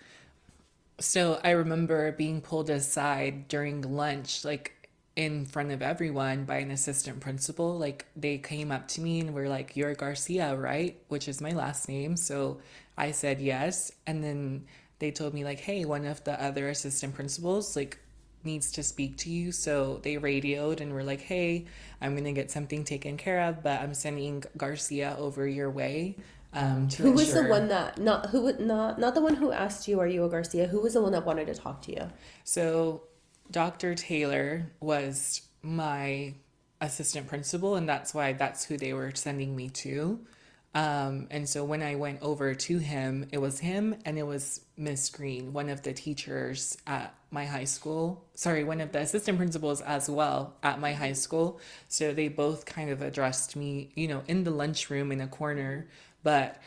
[0.98, 6.70] So I remember being pulled aside during lunch, like in front of everyone by an
[6.70, 7.79] assistant principal.
[7.79, 11.00] Like they came up to me and were like, You're Garcia, right?
[11.09, 12.16] Which is my last name.
[12.16, 12.61] So
[12.98, 13.92] I said yes.
[14.07, 14.66] And then
[14.98, 17.98] they told me, like, hey, one of the other assistant principals, like,
[18.44, 19.53] needs to speak to you.
[19.53, 21.66] So they radioed and were like, hey,
[22.00, 26.16] I'm going to get something taken care of, but I'm sending Garcia over your way.
[26.53, 29.87] Um, who was the one that not who would not not the one who asked
[29.87, 32.11] you are you a Garcia who was the one that wanted to talk to you
[32.42, 33.05] so
[33.53, 33.94] Dr.
[33.94, 36.35] Taylor was my
[36.81, 40.26] assistant principal and that's why that's who they were sending me to
[40.74, 44.61] um, and so when I went over to him, it was him and it was
[44.76, 48.24] Miss Green, one of the teachers at my high school.
[48.34, 51.60] Sorry, one of the assistant principals as well at my high school.
[51.88, 55.88] So they both kind of addressed me, you know, in the lunchroom in a corner,
[56.22, 56.60] but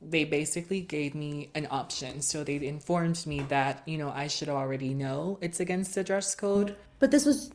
[0.00, 2.20] they basically gave me an option.
[2.20, 6.34] So they informed me that, you know, I should already know it's against the dress
[6.34, 6.76] code.
[6.98, 7.50] But this was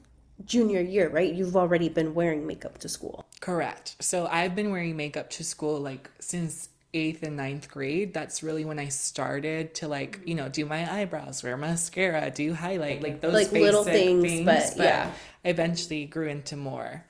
[0.45, 1.33] junior year, right?
[1.33, 3.25] You've already been wearing makeup to school.
[3.39, 3.95] Correct.
[3.99, 8.13] So I've been wearing makeup to school like since eighth and ninth grade.
[8.13, 12.53] That's really when I started to like, you know, do my eyebrows, wear mascara, do
[12.53, 15.11] highlight, like those like little things, things but, but yeah.
[15.45, 17.05] I eventually grew into more.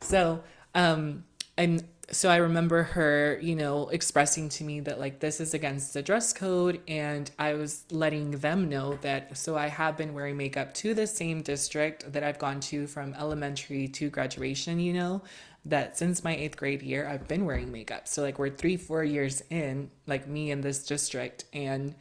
[0.00, 0.42] So,
[0.74, 1.24] um,
[1.56, 5.94] and so I remember her, you know, expressing to me that like this is against
[5.94, 9.36] the dress code, and I was letting them know that.
[9.38, 13.14] So I have been wearing makeup to the same district that I've gone to from
[13.14, 15.22] elementary to graduation, you know,
[15.64, 18.08] that since my eighth grade year, I've been wearing makeup.
[18.08, 21.94] So like we're three, four years in, like me in this district, and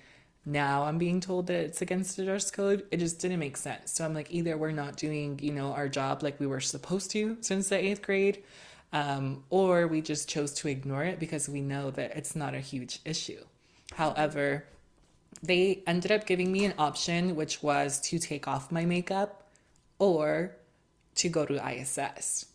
[0.45, 2.85] now I'm being told that it's against the dress code.
[2.91, 3.91] It just didn't make sense.
[3.91, 7.11] So I'm like, either we're not doing, you know, our job like we were supposed
[7.11, 8.43] to since the eighth grade
[8.91, 12.59] um, or we just chose to ignore it because we know that it's not a
[12.59, 13.43] huge issue.
[13.93, 14.65] However,
[15.43, 19.47] they ended up giving me an option, which was to take off my makeup
[19.99, 20.55] or
[21.15, 22.45] to go to ISS.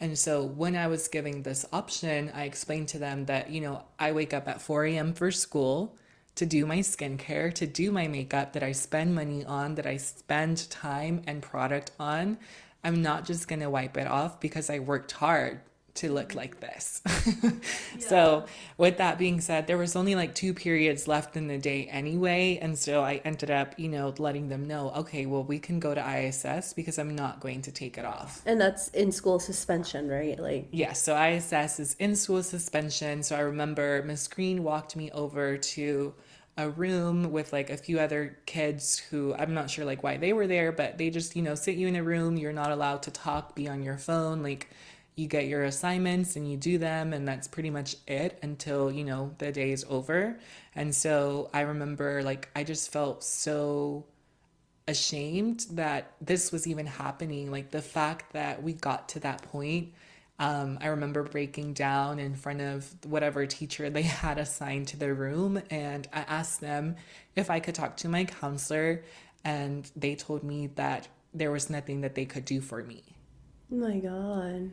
[0.00, 3.84] And so when I was giving this option, I explained to them that, you know,
[3.98, 5.14] I wake up at 4 a.m.
[5.14, 5.96] for school
[6.34, 9.98] to do my skincare, to do my makeup that I spend money on, that I
[9.98, 12.38] spend time and product on.
[12.82, 15.60] I'm not just to wipe it off because I worked hard
[15.94, 16.38] to look mm-hmm.
[16.38, 17.02] like this.
[17.06, 17.60] yeah.
[17.98, 21.86] So, with that being said, there was only like two periods left in the day
[21.86, 22.58] anyway.
[22.60, 25.94] And so I ended up, you know, letting them know, okay, well, we can go
[25.94, 28.42] to ISS because I'm not going to take it off.
[28.44, 30.38] And that's in school suspension, right?
[30.38, 31.00] Like, yes.
[31.00, 33.22] So, ISS is in school suspension.
[33.22, 36.14] So, I remember Miss Green walked me over to
[36.56, 40.32] a room with like a few other kids who I'm not sure like why they
[40.32, 42.36] were there, but they just, you know, sit you in a room.
[42.36, 44.42] You're not allowed to talk, be on your phone.
[44.42, 44.68] Like
[45.16, 49.04] you get your assignments and you do them, and that's pretty much it until, you
[49.04, 50.38] know, the day is over.
[50.74, 54.06] And so I remember like I just felt so
[54.86, 57.50] ashamed that this was even happening.
[57.50, 59.92] Like the fact that we got to that point
[60.38, 65.14] um, I remember breaking down in front of whatever teacher they had assigned to the
[65.14, 66.96] room, and I asked them
[67.36, 69.04] if I could talk to my counselor,
[69.44, 73.02] and they told me that there was nothing that they could do for me.
[73.70, 74.70] My God.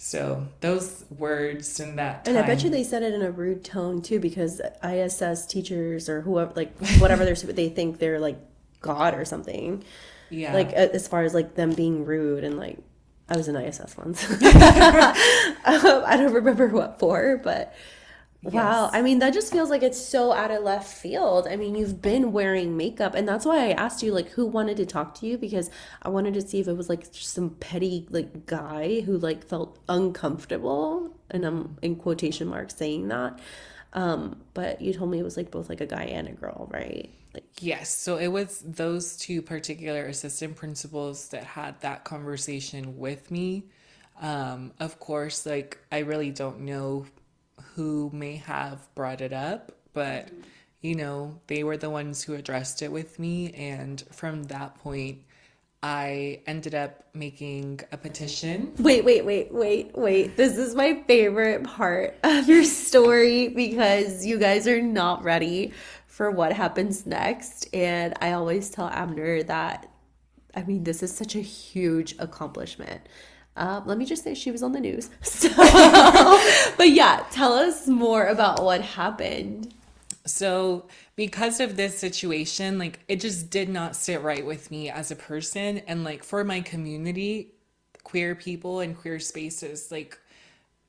[0.00, 3.32] So those words and that time, And I bet you they said it in a
[3.32, 8.38] rude tone too, because ISS teachers or whoever, like whatever they're, they think they're like
[8.80, 9.82] God or something.
[10.30, 10.54] Yeah.
[10.54, 12.78] Like as far as like them being rude and like
[13.28, 14.24] I was in ISS once.
[14.30, 14.40] um,
[15.64, 17.74] I don't remember what for, but
[18.42, 18.84] wow.
[18.84, 18.90] Yes.
[18.94, 21.46] I mean, that just feels like it's so out of left field.
[21.48, 24.76] I mean, you've been wearing makeup, and that's why I asked you, like, who wanted
[24.78, 25.70] to talk to you because
[26.02, 29.78] I wanted to see if it was like some petty, like, guy who, like, felt
[29.88, 31.14] uncomfortable.
[31.30, 33.38] And I'm in quotation marks saying that.
[33.92, 36.68] Um, but you told me it was like both like a guy and a girl,
[36.72, 37.10] right?
[37.34, 37.90] Like yes.
[37.90, 43.64] So it was those two particular assistant principals that had that conversation with me.
[44.20, 47.06] Um, of course, like I really don't know
[47.78, 50.30] who may have brought it up, but
[50.80, 55.18] you know, they were the ones who addressed it with me and from that point
[55.80, 58.72] I ended up making a petition.
[58.80, 60.36] Wait, wait, wait, wait, wait.
[60.36, 65.72] This is my favorite part of your story because you guys are not ready
[66.08, 67.72] for what happens next.
[67.72, 69.88] And I always tell Abner that,
[70.52, 73.02] I mean, this is such a huge accomplishment.
[73.58, 75.10] Um, let me just say she was on the news.
[75.22, 75.48] So,
[76.76, 79.74] but yeah, tell us more about what happened.
[80.24, 85.10] So, because of this situation, like it just did not sit right with me as
[85.10, 85.78] a person.
[85.86, 87.52] And like for my community,
[88.04, 90.18] queer people and queer spaces, like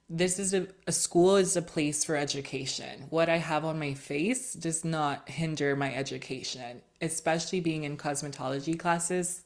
[0.10, 3.06] this is a, a school is a place for education.
[3.10, 8.78] What I have on my face does not hinder my education, especially being in cosmetology
[8.78, 9.44] classes.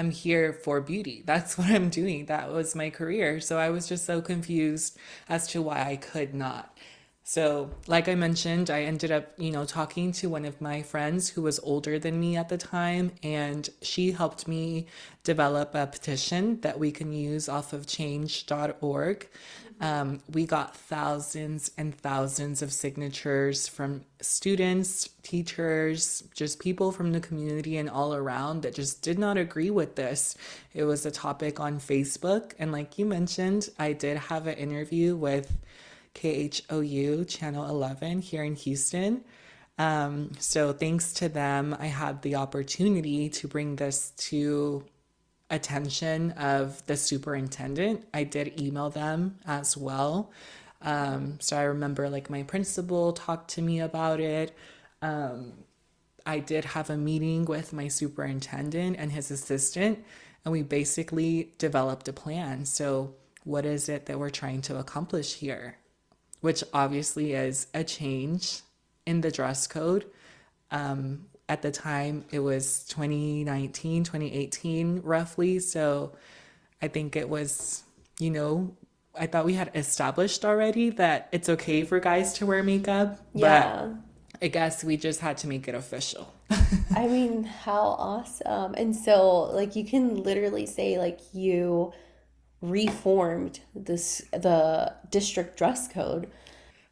[0.00, 1.22] I'm here for beauty.
[1.26, 2.26] That's what I'm doing.
[2.26, 3.40] That was my career.
[3.40, 6.76] So I was just so confused as to why I could not.
[7.22, 11.28] So, like I mentioned, I ended up, you know, talking to one of my friends
[11.28, 14.86] who was older than me at the time, and she helped me
[15.22, 19.28] develop a petition that we can use off of change.org.
[19.80, 27.20] Um, we got thousands and thousands of signatures from students, teachers, just people from the
[27.20, 30.36] community and all around that just did not agree with this.
[30.74, 32.52] It was a topic on Facebook.
[32.58, 35.56] And like you mentioned, I did have an interview with
[36.14, 39.24] KHOU Channel 11 here in Houston.
[39.78, 44.84] Um, so, thanks to them, I had the opportunity to bring this to
[45.50, 48.06] attention of the superintendent.
[48.14, 50.30] I did email them as well.
[50.82, 54.56] Um, so, I remember like my principal talked to me about it.
[55.02, 55.52] Um,
[56.24, 60.02] I did have a meeting with my superintendent and his assistant,
[60.44, 62.64] and we basically developed a plan.
[62.64, 65.76] So, what is it that we're trying to accomplish here?
[66.40, 68.62] which obviously is a change
[69.06, 70.06] in the dress code.
[70.70, 75.58] Um, at the time, it was 2019, 2018, roughly.
[75.58, 76.12] So
[76.80, 77.82] I think it was,
[78.20, 78.76] you know,
[79.18, 83.18] I thought we had established already that it's okay for guys to wear makeup.
[83.34, 83.88] Yeah.
[83.88, 86.32] But I guess we just had to make it official.
[86.94, 88.74] I mean, how awesome.
[88.74, 91.92] And so, like, you can literally say, like, you
[92.62, 96.30] reformed this the district dress code.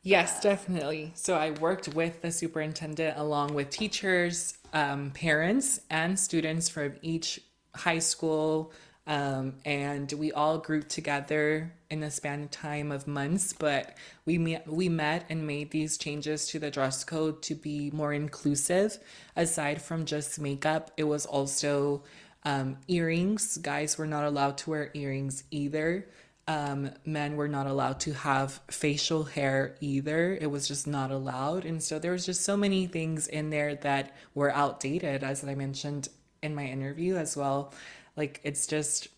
[0.08, 1.12] Yes, definitely.
[1.14, 7.42] So I worked with the superintendent along with teachers, um, parents, and students from each
[7.74, 8.72] high school.
[9.06, 14.38] Um, and we all grouped together in a span of time of months, but we
[14.38, 18.96] met, we met and made these changes to the dress code to be more inclusive.
[19.36, 22.02] Aside from just makeup, it was also
[22.44, 23.58] um, earrings.
[23.58, 26.06] Guys were not allowed to wear earrings either.
[26.48, 30.36] Um, men were not allowed to have facial hair either.
[30.40, 31.66] It was just not allowed.
[31.66, 35.54] And so there was just so many things in there that were outdated, as I
[35.54, 36.08] mentioned
[36.42, 37.74] in my interview as well.
[38.16, 39.08] Like it's just,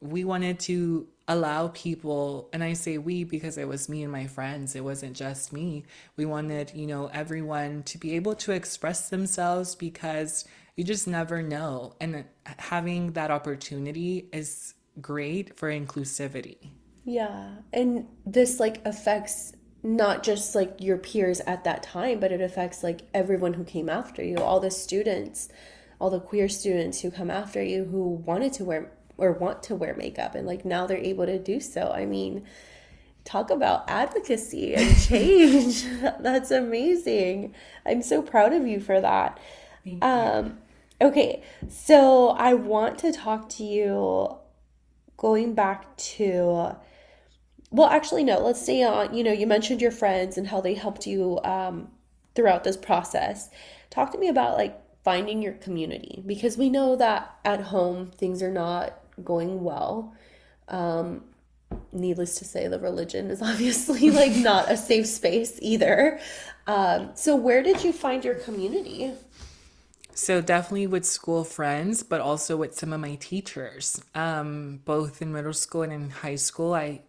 [0.00, 4.26] we wanted to allow people and i say we because it was me and my
[4.26, 5.84] friends it wasn't just me
[6.16, 11.40] we wanted you know everyone to be able to express themselves because you just never
[11.40, 12.24] know and
[12.58, 16.70] having that opportunity is great for inclusivity
[17.10, 19.52] yeah and this like affects
[19.82, 23.88] not just like your peers at that time but it affects like everyone who came
[23.88, 25.48] after you all the students
[26.00, 28.90] all the queer students who come after you who wanted to wear
[29.20, 31.92] or want to wear makeup and like now they're able to do so.
[31.94, 32.46] I mean,
[33.24, 35.84] talk about advocacy and change.
[36.20, 37.54] That's amazing.
[37.84, 39.38] I'm so proud of you for that.
[40.02, 40.58] Um
[41.00, 44.36] okay, so I want to talk to you
[45.16, 46.76] going back to
[47.70, 50.74] well actually no let's stay on you know you mentioned your friends and how they
[50.74, 51.88] helped you um,
[52.34, 53.50] throughout this process
[53.90, 58.42] talk to me about like finding your community because we know that at home things
[58.42, 60.14] are not going well.
[60.68, 61.24] Um,
[61.92, 66.20] needless to say, the religion is obviously like not a safe space either.
[66.66, 69.12] Um, so, where did you find your community?
[70.14, 74.02] So, definitely with school friends, but also with some of my teachers.
[74.14, 77.00] Um, both in middle school and in high school, I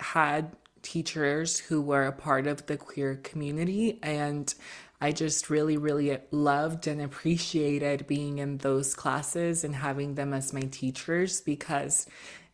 [0.00, 4.54] had teachers who were a part of the queer community and
[5.00, 10.52] I just really, really loved and appreciated being in those classes and having them as
[10.52, 12.06] my teachers because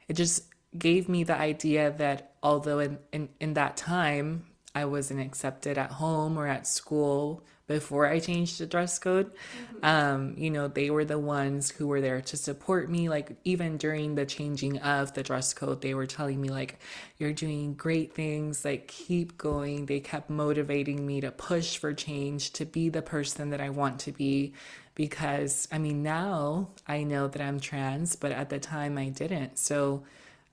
[0.08, 0.44] it just
[0.78, 5.92] gave me the idea that although in, in, in that time I wasn't accepted at
[5.92, 9.32] home or at school before I changed the dress code.
[9.32, 9.84] Mm-hmm.
[9.84, 13.08] Um, you know, they were the ones who were there to support me.
[13.08, 16.78] Like, even during the changing of the dress code, they were telling me, like,
[17.18, 19.86] you're doing great things, like, keep going.
[19.86, 24.00] They kept motivating me to push for change, to be the person that I want
[24.00, 24.52] to be.
[24.94, 29.58] Because, I mean, now I know that I'm trans, but at the time I didn't.
[29.58, 30.04] So,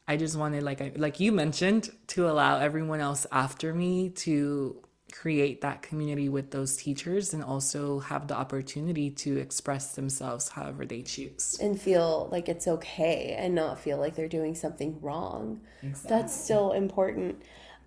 [0.07, 4.82] I just wanted, like I, like you mentioned, to allow everyone else after me to
[5.12, 10.86] create that community with those teachers and also have the opportunity to express themselves however
[10.86, 11.57] they choose.
[11.62, 15.62] And feel like it's okay and not feel like they're doing something wrong.
[15.84, 16.09] Exactly.
[16.09, 17.41] that's so important.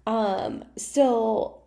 [0.07, 1.61] Um so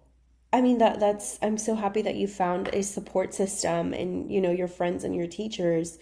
[0.53, 4.39] i mean that that's i'm so happy that you found a support system and you
[4.39, 5.97] know your friends and your teachers.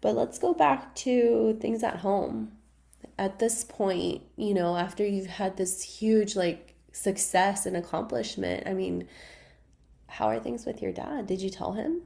[0.00, 2.52] But let's go back to things at home.
[3.18, 8.72] At this point, you know, after you've had this huge like success and accomplishment, I
[8.72, 9.06] mean,
[10.08, 11.26] how are things with your dad?
[11.26, 12.02] Did you tell him?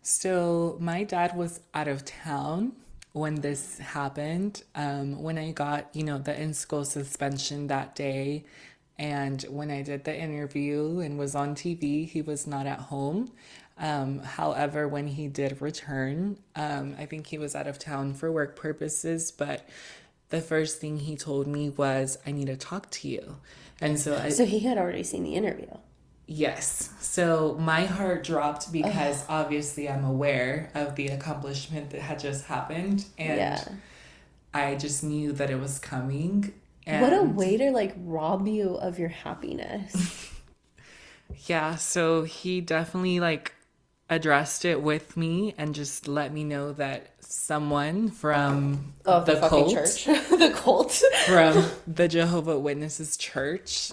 [0.00, 2.72] So, my dad was out of town
[3.12, 4.62] when this happened.
[4.74, 8.44] Um, when I got, you know, the in school suspension that day,
[8.98, 13.30] and when I did the interview and was on TV, he was not at home.
[13.78, 18.30] Um, however, when he did return, um, I think he was out of town for
[18.32, 19.68] work purposes, but
[20.30, 23.36] the first thing he told me was, I need to talk to you.
[23.82, 24.30] And so I.
[24.30, 25.66] So he had already seen the interview.
[26.26, 26.90] Yes.
[27.00, 33.04] So my heart dropped because obviously I'm aware of the accomplishment that had just happened.
[33.18, 33.64] And yeah.
[34.54, 36.54] I just knew that it was coming.
[36.86, 40.30] And what a way to like rob you of your happiness.
[41.46, 41.74] yeah.
[41.74, 43.54] So he definitely like
[44.08, 49.48] addressed it with me and just let me know that someone from oh, the, the
[49.48, 50.92] cult, church, the cult
[51.26, 53.92] from the Jehovah Witnesses church,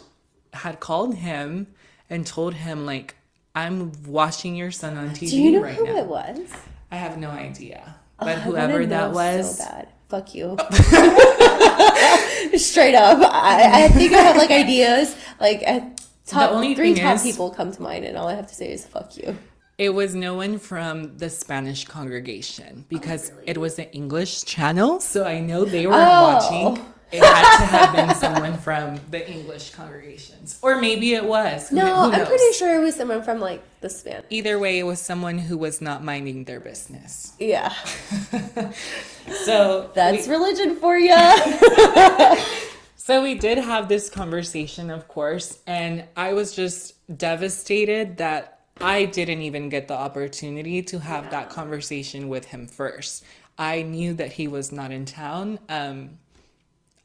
[0.54, 1.68] had called him
[2.10, 3.16] and told him like,
[3.56, 5.98] "I'm watching your son on TV." Do you know right who now.
[5.98, 6.52] it was?
[6.92, 9.88] I have no idea, oh, but whoever that was, so bad.
[10.10, 10.58] Fuck you.
[10.60, 10.66] Oh.
[12.58, 15.16] Straight up, I, I think I have like ideas.
[15.40, 15.62] Like
[16.26, 18.56] top, the only three top is, people come to mind, and all I have to
[18.56, 19.38] say is "fuck you."
[19.80, 23.48] It was no one from the Spanish congregation oh, because oh, really?
[23.48, 25.00] it was an English channel.
[25.00, 25.98] So I know they were oh.
[25.98, 26.86] watching.
[27.14, 30.60] It had to have been someone from the English congregations.
[30.62, 31.72] Or maybe it was.
[31.72, 34.26] No, I'm pretty sure it was someone from like the Spanish.
[34.30, 37.34] Either way, it was someone who was not minding their business.
[37.40, 37.70] Yeah.
[39.46, 41.16] so that's we, religion for you.
[42.98, 49.06] so we did have this conversation, of course, and I was just devastated that I
[49.06, 51.30] didn't even get the opportunity to have yeah.
[51.32, 53.26] that conversation with him first.
[53.58, 55.60] I knew that he was not in town.
[55.68, 56.18] Um,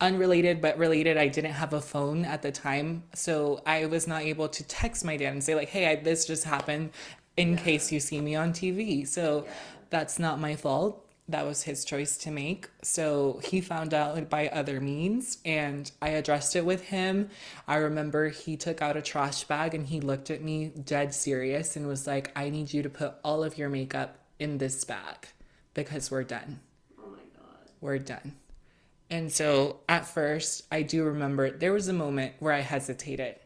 [0.01, 3.03] unrelated but related, I didn't have a phone at the time.
[3.15, 6.27] So I was not able to text my dad and say, like, hey, I, this
[6.27, 6.91] just happened
[7.37, 7.59] in yeah.
[7.59, 9.07] case you see me on TV.
[9.07, 9.53] So yeah.
[9.91, 12.69] that's not my fault that was his choice to make.
[12.83, 17.31] So he found out by other means and I addressed it with him.
[17.67, 21.77] I remember he took out a trash bag and he looked at me dead serious
[21.77, 25.29] and was like, I need you to put all of your makeup in this bag
[25.73, 26.61] because we're done.
[26.99, 27.71] Oh my God.
[27.81, 28.37] We're done.
[29.11, 33.37] And so at first, I do remember there was a moment where I hesitated.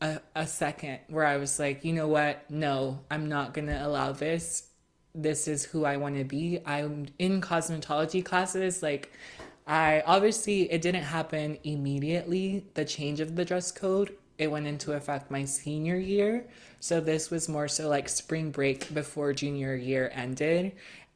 [0.00, 2.50] A, a second where I was like, you know what?
[2.50, 4.68] No, I'm not going to allow this.
[5.14, 6.60] This is who I want to be.
[6.66, 8.82] I'm in cosmetology classes.
[8.82, 9.12] Like,
[9.66, 14.16] I obviously, it didn't happen immediately, the change of the dress code.
[14.38, 16.46] It went into effect my senior year.
[16.80, 20.72] So this was more so like spring break before junior year ended.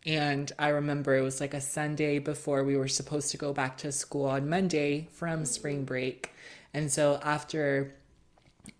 [0.06, 3.76] And I remember it was like a Sunday before we were supposed to go back
[3.78, 6.32] to school on Monday from spring break.
[6.72, 7.94] And so after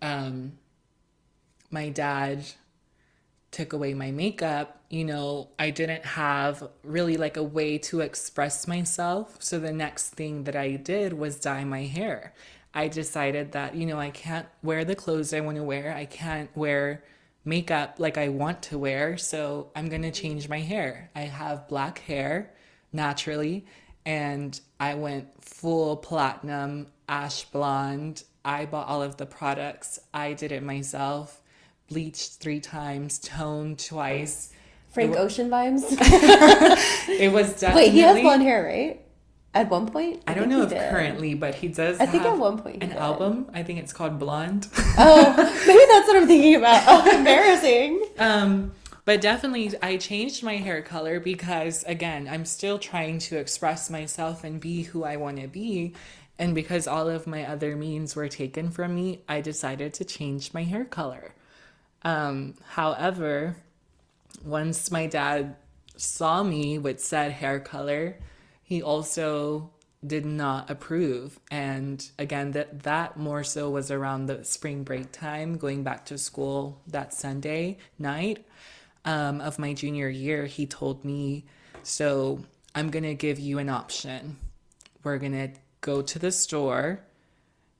[0.01, 0.53] um,
[1.69, 2.45] my dad
[3.51, 8.67] took away my makeup, you know, I didn't have really like a way to express
[8.67, 9.37] myself.
[9.39, 12.33] So the next thing that I did was dye my hair.
[12.73, 15.95] I decided that, you know, I can't wear the clothes I want to wear.
[15.95, 17.03] I can't wear
[17.43, 19.17] makeup like I want to wear.
[19.17, 21.09] So I'm going to change my hair.
[21.15, 22.53] I have black hair
[22.91, 23.65] naturally,
[24.05, 28.23] and I went full platinum, ash blonde.
[28.45, 29.99] I bought all of the products.
[30.13, 31.38] I did it myself,
[31.89, 34.53] bleached three times, toned twice.
[34.91, 35.83] Frank Ocean vibes.
[37.09, 37.83] It was definitely.
[37.83, 39.01] Wait, he has blonde hair, right?
[39.53, 40.21] At one point?
[40.27, 40.91] I don't know if did.
[40.91, 41.99] currently, but he does.
[41.99, 42.97] I think at one point an did.
[42.97, 43.49] album.
[43.53, 44.67] I think it's called Blonde.
[44.97, 45.33] Oh,
[45.67, 46.83] maybe that's what I'm thinking about.
[46.87, 48.05] Oh, embarrassing.
[48.19, 48.71] Um,
[49.05, 54.43] but definitely, I changed my hair color because, again, I'm still trying to express myself
[54.43, 55.95] and be who I want to be.
[56.37, 60.53] And because all of my other means were taken from me, I decided to change
[60.53, 61.33] my hair color.
[62.03, 63.57] Um, however,
[64.43, 65.55] once my dad
[65.97, 68.17] saw me with said hair color,
[68.63, 69.71] he also
[70.05, 71.39] did not approve.
[71.51, 76.17] And again, that that more so was around the spring break time, going back to
[76.17, 78.45] school that Sunday night
[79.03, 80.45] um, of my junior year.
[80.45, 81.45] He told me,
[81.83, 84.37] "So I'm gonna give you an option.
[85.03, 87.01] We're gonna go to the store."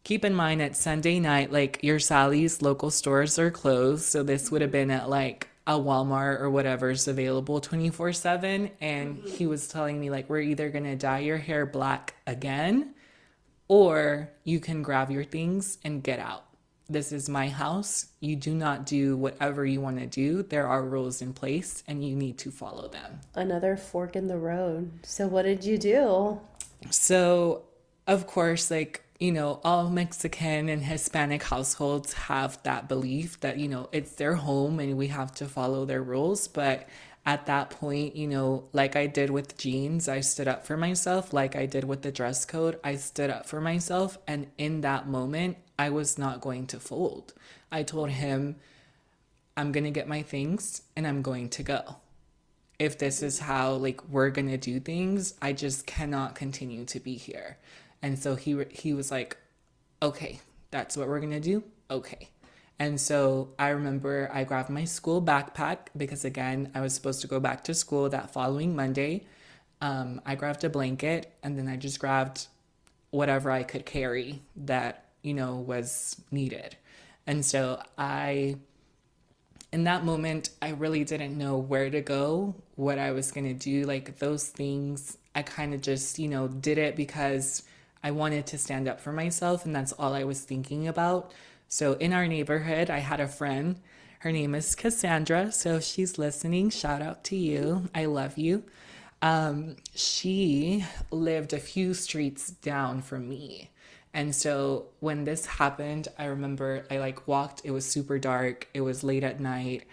[0.10, 4.06] Keep in mind at Sunday night, like your Sally's local stores are closed.
[4.06, 8.72] So this would have been at like a Walmart or whatever's available 24 7.
[8.82, 12.96] And he was telling me, like, we're either going to dye your hair black again
[13.68, 16.44] or you can grab your things and get out.
[16.90, 18.08] This is my house.
[18.20, 20.42] You do not do whatever you want to do.
[20.42, 23.20] There are rules in place and you need to follow them.
[23.36, 24.90] Another fork in the road.
[25.04, 26.42] So, what did you do?
[26.90, 27.66] So,
[28.08, 33.68] of course, like, you know, all Mexican and Hispanic households have that belief that, you
[33.68, 36.48] know, it's their home and we have to follow their rules.
[36.48, 36.88] But
[37.26, 41.34] at that point, you know, like I did with jeans, I stood up for myself.
[41.34, 44.18] Like I did with the dress code, I stood up for myself.
[44.26, 47.34] And in that moment, I was not going to fold.
[47.72, 48.56] I told him,
[49.58, 51.98] I'm going to get my things and I'm going to go
[52.80, 57.16] if this is how like we're gonna do things i just cannot continue to be
[57.16, 57.58] here
[58.02, 59.38] and so he he was like
[60.02, 60.40] okay
[60.72, 61.64] that's what we're gonna do?
[61.90, 62.30] Okay.
[62.78, 67.28] And so i remember i grabbed my school backpack because again i was supposed to
[67.28, 69.26] go back to school that following monday.
[69.82, 72.48] Um, i grabbed a blanket and then i just grabbed
[73.12, 76.78] whatever i could carry that you know was needed.
[77.28, 78.56] And so i
[79.72, 83.54] in that moment, I really didn't know where to go, what I was going to
[83.54, 83.86] do.
[83.86, 87.62] Like those things, I kind of just, you know, did it because
[88.04, 91.32] I wanted to stand up for myself, and that's all I was thinking about.
[91.68, 93.80] So in our neighborhood, I had a friend.
[94.20, 95.52] Her name is Cassandra.
[95.52, 97.90] So if she's listening, shout out to you.
[97.94, 98.64] I love you.
[99.22, 103.70] Um, she lived a few streets down from me.
[104.14, 108.82] And so when this happened, I remember I like walked, it was super dark, it
[108.82, 109.84] was late at night.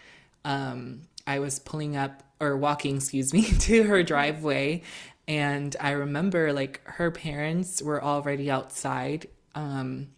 [0.45, 4.83] Um, I was pulling up or walking, excuse me, to her driveway.
[5.29, 9.29] And I remember like her parents were already outside.
[9.55, 10.09] Um,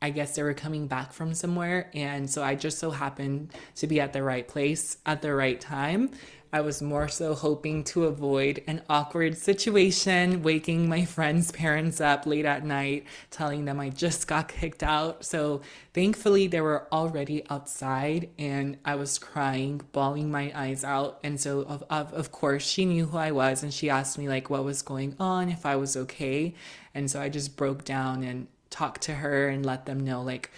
[0.00, 1.90] I guess they were coming back from somewhere.
[1.92, 5.60] And so I just so happened to be at the right place at the right
[5.60, 6.10] time.
[6.50, 12.26] I was more so hoping to avoid an awkward situation, waking my friends' parents up
[12.26, 15.24] late at night, telling them I just got kicked out.
[15.24, 15.60] So
[15.92, 21.18] thankfully, they were already outside and I was crying, bawling my eyes out.
[21.22, 24.26] And so, of, of, of course, she knew who I was and she asked me,
[24.26, 26.54] like, what was going on, if I was okay.
[26.94, 30.50] And so I just broke down and talked to her and let them know, like,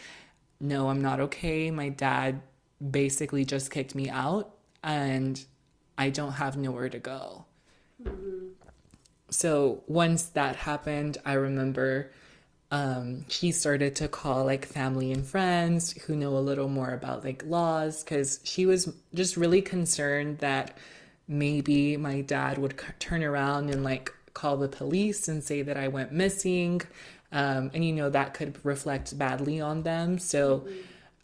[0.61, 1.73] no, I'm not okay.
[1.73, 2.43] My dad
[2.91, 5.45] basically just kicked me out and
[6.01, 7.45] I don't have nowhere to go.
[9.29, 12.11] So once that happened, I remember
[12.71, 17.23] um, she started to call like family and friends who know a little more about
[17.23, 20.75] like laws because she was just really concerned that
[21.29, 25.77] maybe my dad would c- turn around and like call the police and say that
[25.77, 26.81] I went missing.
[27.31, 30.19] Um, and you know, that could reflect badly on them.
[30.19, 30.67] So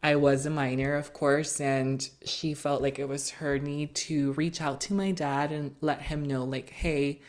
[0.06, 4.34] I was a minor, of course, and she felt like it was her need to
[4.34, 7.20] reach out to my dad and let him know, like, hey,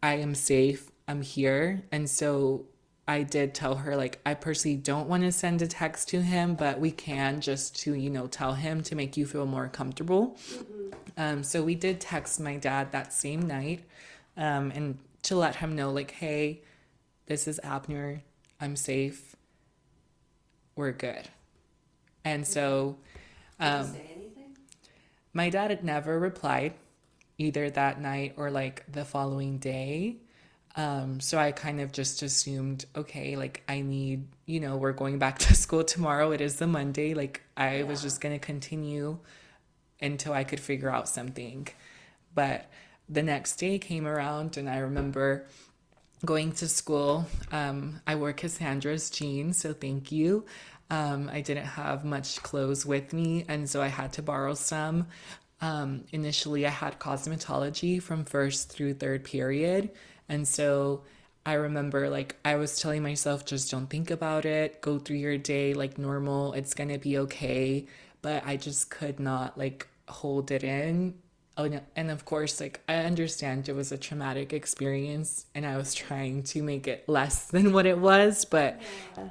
[0.00, 1.82] I am safe, I'm here.
[1.90, 2.66] And so
[3.08, 6.54] I did tell her, like, I personally don't want to send a text to him,
[6.54, 10.38] but we can just to, you know, tell him to make you feel more comfortable.
[11.16, 13.82] Um, so we did text my dad that same night
[14.36, 16.62] um, and to let him know, like, hey,
[17.26, 18.22] this is Abner.
[18.60, 19.34] I'm safe.
[20.76, 21.28] We're good.
[22.26, 22.96] And so
[23.60, 23.94] um,
[25.32, 26.74] my dad had never replied
[27.38, 30.16] either that night or like the following day.
[30.74, 35.20] Um, so I kind of just assumed, okay, like I need, you know, we're going
[35.20, 36.32] back to school tomorrow.
[36.32, 37.14] It is the Monday.
[37.14, 39.18] Like I was just going to continue
[40.02, 41.68] until I could figure out something.
[42.34, 42.68] But
[43.08, 45.46] the next day came around, and I remember
[46.24, 47.26] going to school.
[47.52, 50.44] Um, I wore Cassandra's jeans, so thank you.
[50.90, 55.08] Um, I didn't have much clothes with me, and so I had to borrow some.
[55.60, 59.90] Um, initially, I had cosmetology from first through third period,
[60.28, 61.02] and so
[61.44, 65.38] I remember like I was telling myself, just don't think about it, go through your
[65.38, 67.86] day like normal, it's gonna be okay.
[68.22, 71.14] But I just could not like hold it in.
[71.58, 75.94] Oh, and of course, like I understand it was a traumatic experience, and I was
[75.94, 78.80] trying to make it less than what it was, but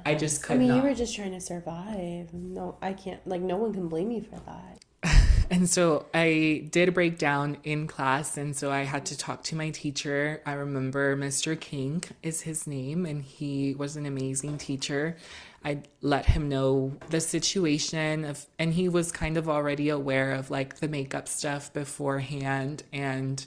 [0.04, 0.62] I just couldn't.
[0.62, 2.34] I mean, you were just trying to survive.
[2.34, 5.22] No, I can't, like, no one can blame you for that.
[5.48, 9.54] And so I did break down in class, and so I had to talk to
[9.54, 10.42] my teacher.
[10.44, 11.58] I remember Mr.
[11.58, 15.16] King is his name, and he was an amazing teacher.
[15.64, 20.50] I let him know the situation of, and he was kind of already aware of
[20.50, 22.84] like the makeup stuff beforehand.
[22.92, 23.44] And,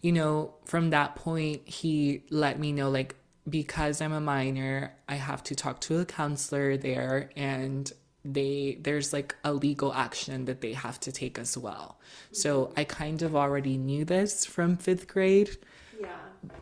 [0.00, 3.14] you know, from that point, he let me know like
[3.48, 7.90] because I'm a minor, I have to talk to a counselor there, and
[8.24, 11.98] they there's like a legal action that they have to take as well.
[12.30, 15.56] So I kind of already knew this from fifth grade.
[16.00, 16.08] Yeah.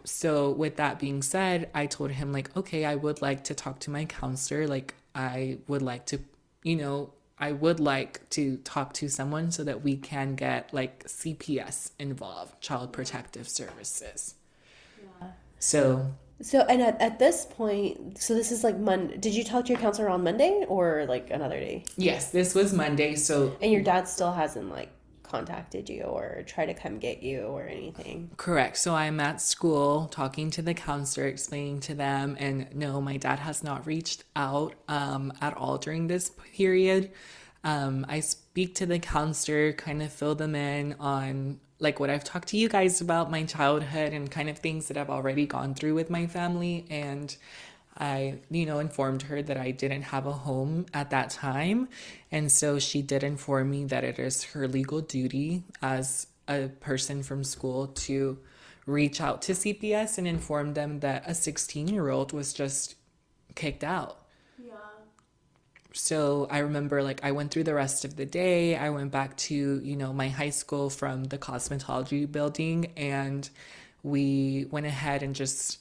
[0.04, 3.78] So with that being said, I told him like, okay, I would like to talk
[3.80, 4.66] to my counselor.
[4.66, 6.20] Like I would like to,
[6.62, 11.04] you know, I would like to talk to someone so that we can get like
[11.04, 14.34] CPS involved, Child Protective Services.
[15.02, 15.28] Yeah.
[15.58, 16.12] So
[16.42, 19.16] So, and at, at this point, so this is like Monday.
[19.16, 21.84] Did you talk to your counselor on Monday or like another day?
[21.96, 23.14] yes, this was Monday.
[23.16, 24.90] So And your dad still hasn't like
[25.30, 28.30] contacted you or try to come get you or anything.
[28.36, 28.76] Correct.
[28.76, 33.38] So I'm at school talking to the counselor, explaining to them, and no, my dad
[33.38, 37.10] has not reached out um, at all during this period.
[37.62, 42.24] Um, I speak to the counselor, kind of fill them in on like what I've
[42.24, 45.74] talked to you guys about my childhood and kind of things that I've already gone
[45.74, 46.86] through with my family.
[46.90, 47.34] And
[47.96, 51.88] I, you know, informed her that I didn't have a home at that time.
[52.30, 57.22] And so she did inform me that it is her legal duty as a person
[57.22, 58.38] from school to
[58.86, 62.94] reach out to CPS and inform them that a 16 year old was just
[63.54, 64.18] kicked out.
[64.58, 64.72] Yeah.
[65.92, 68.76] So I remember like I went through the rest of the day.
[68.76, 73.48] I went back to, you know, my high school from the cosmetology building and
[74.02, 75.79] we went ahead and just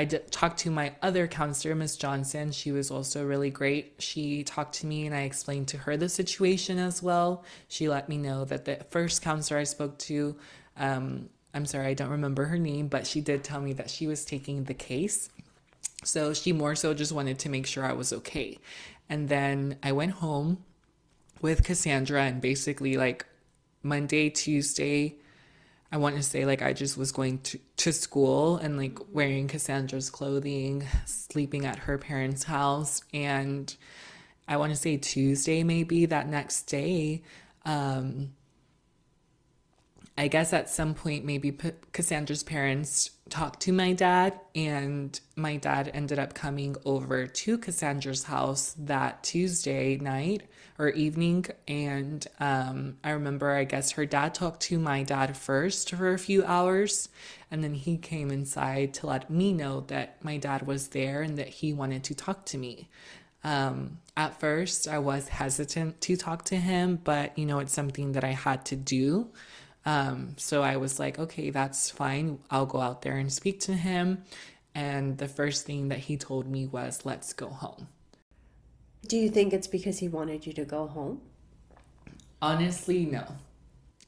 [0.00, 2.52] I talked to my other counselor, Miss Johnson.
[2.52, 3.96] She was also really great.
[3.98, 7.44] She talked to me and I explained to her the situation as well.
[7.68, 10.36] She let me know that the first counselor I spoke to,
[10.78, 14.06] um, I'm sorry, I don't remember her name, but she did tell me that she
[14.06, 15.28] was taking the case.
[16.02, 18.58] So she more so just wanted to make sure I was okay.
[19.10, 20.64] And then I went home
[21.42, 23.26] with Cassandra and basically like
[23.82, 25.16] Monday, Tuesday,
[25.92, 29.48] I want to say like I just was going to, to school and like wearing
[29.48, 33.02] Cassandra's clothing, sleeping at her parents' house.
[33.12, 33.74] And
[34.46, 37.22] I want to say Tuesday, maybe that next day,
[37.64, 38.32] um,
[40.16, 45.56] I guess at some point, maybe P- Cassandra's parents talked to my dad, and my
[45.56, 50.42] dad ended up coming over to Cassandra's house that Tuesday night
[50.80, 51.44] or evening.
[51.68, 56.18] And um, I remember, I guess her dad talked to my dad first for a
[56.18, 57.10] few hours,
[57.50, 61.36] and then he came inside to let me know that my dad was there and
[61.36, 62.88] that he wanted to talk to me.
[63.44, 68.12] Um, at first, I was hesitant to talk to him, but you know, it's something
[68.12, 69.28] that I had to do.
[69.84, 72.38] Um, so I was like, okay, that's fine.
[72.50, 74.24] I'll go out there and speak to him.
[74.74, 77.88] And the first thing that he told me was, let's go home.
[79.06, 81.20] Do you think it's because he wanted you to go home?
[82.42, 83.26] Honestly, no.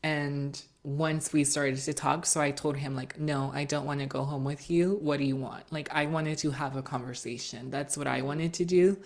[0.03, 4.01] And once we started to talk, so I told him, like, no, I don't want
[4.01, 4.99] to go home with you.
[5.01, 5.71] What do you want?
[5.73, 7.71] Like, I wanted to have a conversation.
[7.71, 8.99] That's what I wanted to do.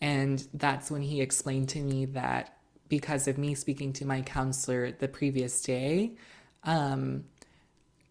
[0.00, 2.58] And that's when he explained to me that
[2.88, 6.12] because of me speaking to my counselor the previous day,
[6.64, 7.24] um,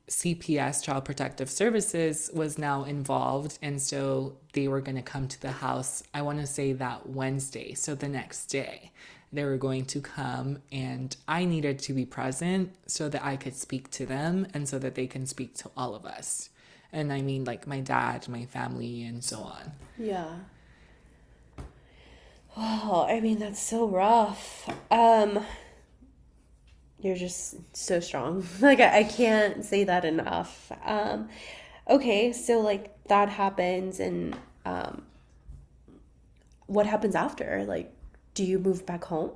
[0.10, 3.58] CPS, Child Protective Services, was now involved.
[3.62, 7.10] And so they were going to come to the house, I want to say that
[7.10, 7.74] Wednesday.
[7.74, 8.91] So the next day,
[9.32, 13.56] they were going to come, and I needed to be present so that I could
[13.56, 16.49] speak to them and so that they can speak to all of us.
[16.91, 19.72] And I mean, like my dad, my family, and so on.
[19.97, 20.36] Yeah.
[22.56, 24.70] Oh, I mean, that's so rough.
[24.91, 25.43] Um,
[27.04, 28.45] you're just so strong.
[28.62, 30.72] Like, I, I can't say that enough.
[30.86, 31.30] Um,
[31.89, 34.36] okay, so like that happens, and
[34.66, 35.04] um,
[36.68, 37.66] what happens after?
[37.68, 37.93] Like,
[38.34, 39.32] do you move back home?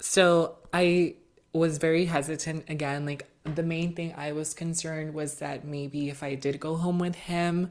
[0.00, 1.16] So I
[1.52, 3.04] was very hesitant again.
[3.04, 6.98] Like, the main thing I was concerned was that maybe if I did go home
[6.98, 7.70] with him,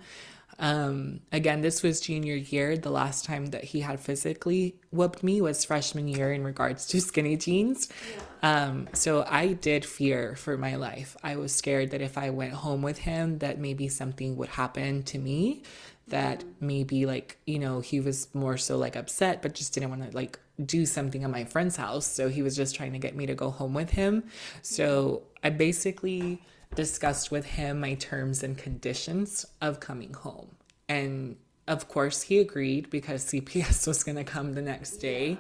[0.60, 2.78] um, again, this was junior year.
[2.78, 7.02] The last time that he had physically whooped me was freshman year in regards to
[7.02, 7.90] skinny jeans.
[8.16, 8.22] Yeah.
[8.44, 11.16] Um, so I did fear for my life.
[11.24, 15.04] I was scared that if I went home with him, that maybe something would happen
[15.04, 15.64] to me.
[16.08, 20.10] That maybe like you know he was more so like upset, but just didn't want
[20.10, 22.06] to like do something at my friend's house.
[22.06, 24.26] So he was just trying to get me to go home with him.
[24.62, 26.42] So I basically
[26.76, 30.56] discussed with him my terms and conditions of coming home.
[30.88, 35.38] And of course, he agreed because CPS was going to come the next day.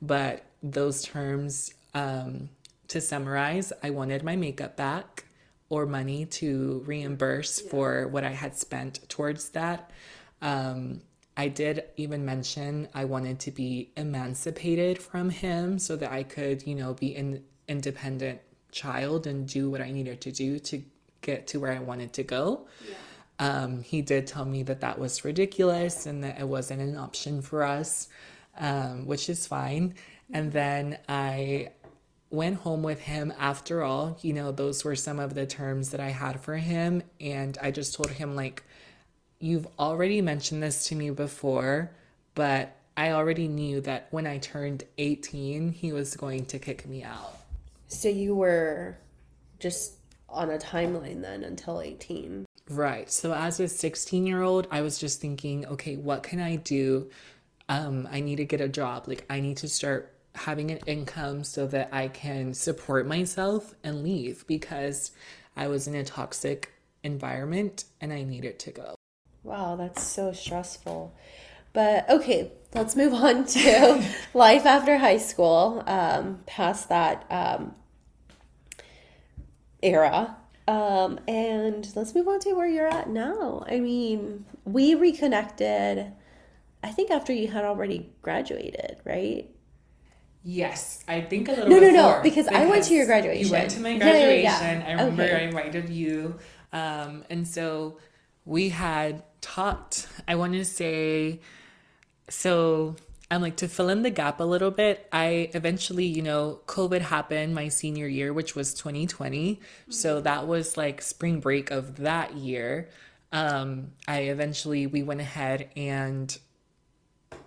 [0.00, 2.48] But those terms, um,
[2.88, 5.24] to summarize, I wanted my makeup back
[5.68, 7.70] or money to reimburse yeah.
[7.70, 9.90] for what I had spent towards that.
[10.42, 11.00] Um,
[11.36, 16.66] I did even mention I wanted to be emancipated from him so that I could,
[16.66, 18.40] you know, be an independent
[18.74, 20.82] child and do what I needed to do to
[21.22, 22.66] get to where I wanted to go.
[22.86, 22.94] Yeah.
[23.38, 27.42] Um, he did tell me that that was ridiculous and that it wasn't an option
[27.42, 28.08] for us,
[28.58, 29.94] um, which is fine.
[30.32, 31.70] And then I
[32.30, 34.18] went home with him after all.
[34.22, 37.02] You know, those were some of the terms that I had for him.
[37.20, 38.62] And I just told him, like,
[39.40, 41.90] you've already mentioned this to me before,
[42.34, 47.02] but I already knew that when I turned 18, he was going to kick me
[47.02, 47.36] out.
[47.88, 48.98] So you were
[49.58, 49.94] just
[50.28, 52.44] on a timeline then until 18.
[52.70, 53.10] Right.
[53.10, 57.10] So as a 16 year old, I was just thinking, okay, what can I do?
[57.68, 59.04] Um, I need to get a job.
[59.06, 64.02] Like, I need to start having an income so that I can support myself and
[64.02, 65.12] leave because
[65.56, 66.72] I was in a toxic
[67.02, 68.94] environment and I needed to go.
[69.42, 71.14] Wow, that's so stressful.
[71.72, 74.04] But okay, let's move on to
[74.34, 75.82] life after high school.
[75.86, 77.74] Um, past that um,
[79.82, 80.36] era.
[80.66, 83.64] Um, and let's move on to where you're at now.
[83.68, 86.10] I mean, we reconnected,
[86.82, 89.50] I think, after you had already graduated, right?
[90.42, 91.68] Yes, I think a little.
[91.68, 93.46] No, no, no, because, because, I went to your graduation.
[93.46, 94.44] You went to my graduation.
[94.44, 94.86] Yeah, yeah, yeah.
[94.86, 95.36] I remember okay.
[95.36, 96.38] I invited you,
[96.72, 97.98] um, and so
[98.44, 100.06] we had talked.
[100.28, 101.40] I want to say,
[102.28, 102.96] so
[103.30, 107.00] I'm like to fill in the gap a little bit, I eventually, you know, COVID
[107.00, 109.54] happened my senior year, which was 2020.
[109.54, 109.92] Mm-hmm.
[109.92, 112.90] So that was like spring break of that year.
[113.32, 116.36] Um, I eventually, we went ahead and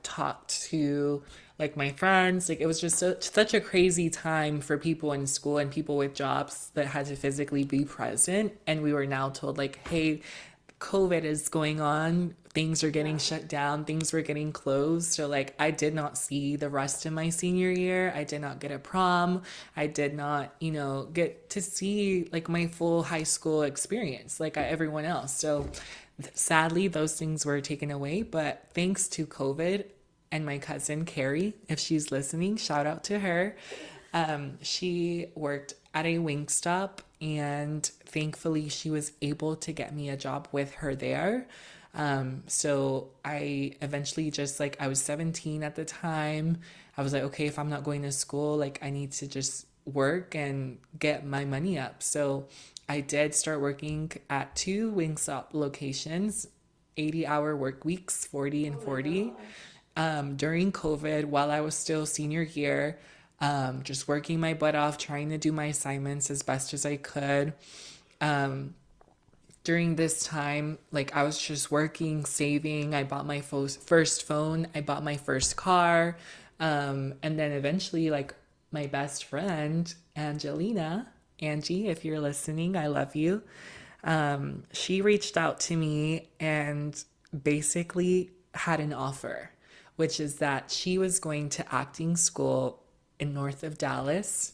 [0.03, 1.23] talked to
[1.59, 2.49] like my friends.
[2.49, 5.95] Like it was just a, such a crazy time for people in school and people
[5.95, 8.53] with jobs that had to physically be present.
[8.65, 10.21] And we were now told, like, hey,
[10.79, 15.11] COVID is going on things are getting shut down, things were getting closed.
[15.11, 18.11] So, like, I did not see the rest of my senior year.
[18.15, 19.43] I did not get a prom.
[19.75, 24.57] I did not, you know, get to see like my full high school experience like
[24.57, 25.35] everyone else.
[25.35, 25.69] So,
[26.33, 28.23] sadly, those things were taken away.
[28.23, 29.83] But thanks to COVID
[30.31, 33.55] and my cousin Carrie, if she's listening, shout out to her.
[34.15, 40.17] Um, she worked at a Wingstop and thankfully she was able to get me a
[40.17, 41.47] job with her there.
[41.97, 46.59] Um, so I eventually just like, I was 17 at the time.
[46.95, 49.65] I was like, okay, if I'm not going to school, like I need to just
[49.83, 52.03] work and get my money up.
[52.03, 52.47] So
[52.87, 56.47] I did start working at two Wingstop locations,
[56.97, 59.33] 80 hour work weeks, 40 and 40.
[59.95, 62.99] Um, during COVID, while I was still senior year,
[63.41, 66.97] um, just working my butt off, trying to do my assignments as best as I
[66.97, 67.53] could.
[68.21, 68.75] Um,
[69.67, 72.95] during this time, like I was just working, saving.
[72.95, 76.17] I bought my fo- first phone, I bought my first car.
[76.57, 78.33] Um, and then eventually, like
[78.71, 81.11] my best friend, Angelina,
[81.41, 83.43] Angie, if you're listening, I love you.
[84.05, 87.03] Um, she reached out to me and
[87.43, 89.51] basically had an offer,
[89.97, 92.83] which is that she was going to acting school
[93.19, 94.53] in north of Dallas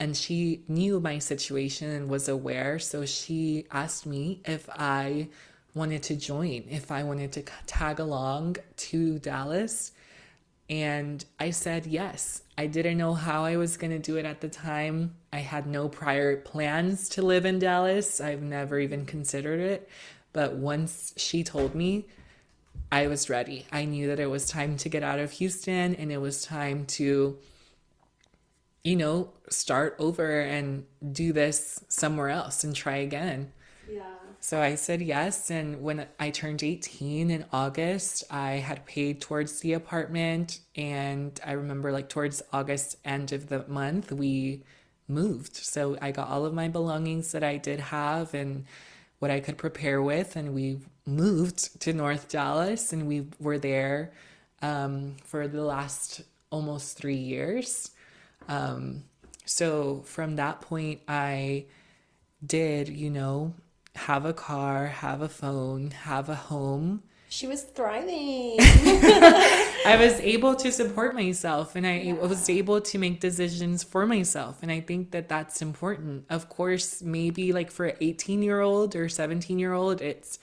[0.00, 2.78] and she knew my situation and was aware.
[2.78, 5.28] So she asked me if I
[5.74, 9.92] wanted to join, if I wanted to tag along to Dallas.
[10.70, 12.42] And I said yes.
[12.56, 15.16] I didn't know how I was going to do it at the time.
[15.32, 18.22] I had no prior plans to live in Dallas.
[18.22, 19.88] I've never even considered it.
[20.32, 22.06] But once she told me,
[22.90, 23.66] I was ready.
[23.70, 26.86] I knew that it was time to get out of Houston and it was time
[26.86, 27.38] to
[28.82, 33.52] you know, start over and do this somewhere else and try again.
[33.90, 34.02] Yeah.
[34.40, 35.50] So I said yes.
[35.50, 40.60] And when I turned 18 in August, I had paid towards the apartment.
[40.74, 44.62] And I remember, like, towards August end of the month, we
[45.06, 45.56] moved.
[45.56, 48.64] So I got all of my belongings that I did have and
[49.18, 50.36] what I could prepare with.
[50.36, 54.12] And we moved to North Dallas and we were there
[54.62, 57.90] um, for the last almost three years.
[58.50, 59.04] Um,
[59.46, 61.66] so from that point, I
[62.44, 63.54] did, you know,
[63.94, 67.04] have a car, have a phone, have a home.
[67.28, 68.56] She was thriving.
[68.58, 72.14] I was able to support myself and I yeah.
[72.14, 74.62] was able to make decisions for myself.
[74.62, 76.24] And I think that that's important.
[76.28, 80.40] Of course, maybe like for an 18 year old or 17 year old, it's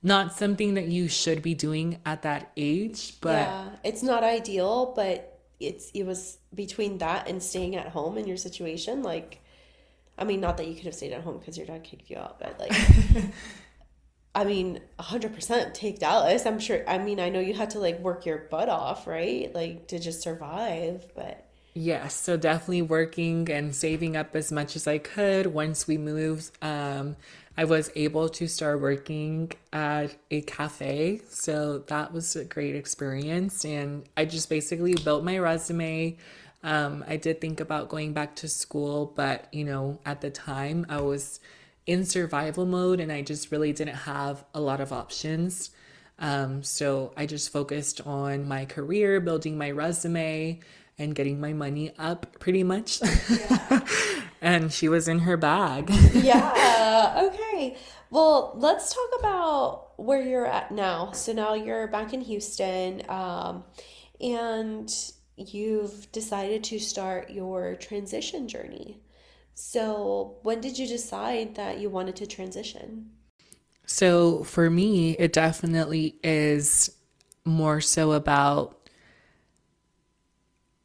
[0.00, 3.20] not something that you should be doing at that age.
[3.20, 8.16] But yeah, it's not ideal, but it's it was between that and staying at home
[8.16, 9.40] in your situation like
[10.18, 12.16] i mean not that you could have stayed at home because your dad kicked you
[12.16, 12.72] out but like
[14.34, 17.98] i mean 100% take dallas i'm sure i mean i know you had to like
[18.00, 21.44] work your butt off right like to just survive but
[21.74, 25.46] Yes, so definitely working and saving up as much as I could.
[25.46, 27.14] Once we moved, um,
[27.58, 31.22] I was able to start working at a cafe.
[31.28, 33.64] So that was a great experience.
[33.64, 36.16] And I just basically built my resume.
[36.62, 40.86] Um, I did think about going back to school, but you know, at the time
[40.88, 41.40] I was
[41.84, 45.70] in survival mode and I just really didn't have a lot of options.
[46.20, 50.60] Um, so I just focused on my career, building my resume,
[50.96, 53.00] and getting my money up pretty much.
[53.28, 53.80] Yeah.
[54.40, 55.90] and she was in her bag.
[56.12, 56.54] yeah.
[57.28, 57.76] Okay.
[58.10, 61.12] Well, let's talk about where you're at now.
[61.12, 63.64] So now you're back in Houston, um,
[64.20, 64.92] and
[65.36, 69.00] you've decided to start your transition journey.
[69.54, 73.10] So, when did you decide that you wanted to transition?
[73.86, 76.90] So, for me, it definitely is
[77.44, 78.78] more so about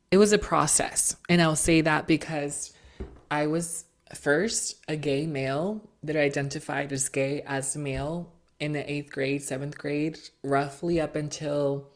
[0.10, 1.16] it was a process.
[1.28, 2.72] And I'll say that because
[3.34, 8.92] I was first a gay male that identified as gay as a male in the
[8.92, 11.90] eighth grade, seventh grade, roughly up until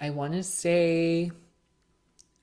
[0.00, 1.30] I want to say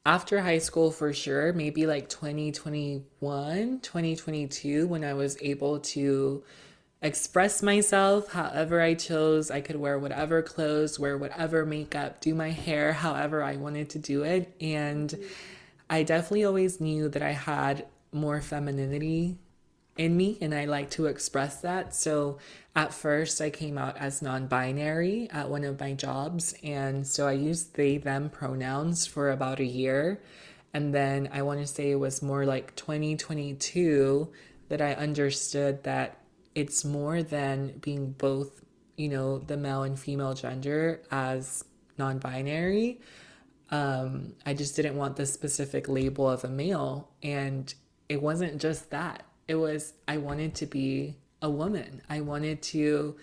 [0.05, 6.41] after high school for sure, maybe like 2021, 2022, when I was able to
[7.01, 9.51] express myself however I chose.
[9.51, 13.99] I could wear whatever clothes, wear whatever makeup, do my hair however I wanted to
[13.99, 14.55] do it.
[14.61, 15.13] And
[15.89, 19.37] I definitely always knew that I had more femininity
[19.97, 21.93] in me and I like to express that.
[21.93, 22.37] So
[22.75, 27.33] at first I came out as non-binary at one of my jobs and so I
[27.33, 30.21] used they them pronouns for about a year
[30.73, 34.31] and then I want to say it was more like 2022
[34.69, 36.17] that I understood that
[36.55, 38.63] it's more than being both,
[38.95, 41.65] you know, the male and female gender as
[41.97, 43.01] non binary.
[43.71, 47.09] Um, I just didn't want the specific label of a male.
[47.21, 47.73] And
[48.09, 52.01] it wasn't just that, it was, I wanted to be a woman.
[52.09, 53.15] I wanted to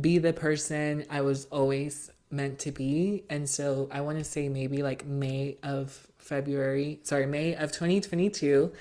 [0.00, 3.24] be the person I was always meant to be.
[3.28, 8.72] And so I want to say maybe like May of February, sorry, May of 2022,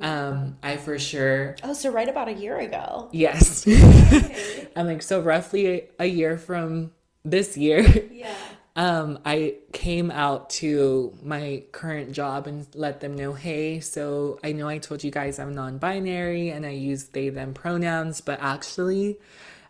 [0.00, 1.56] um, I for sure.
[1.62, 3.08] Oh, so right about a year ago.
[3.12, 3.66] Yes.
[4.76, 6.92] I'm like, so roughly a, a year from
[7.24, 7.82] this year.
[8.12, 8.34] Yeah.
[8.80, 14.52] Um, I came out to my current job and let them know, hey, so I
[14.52, 18.38] know I told you guys I'm non binary and I use they, them pronouns, but
[18.40, 19.18] actually,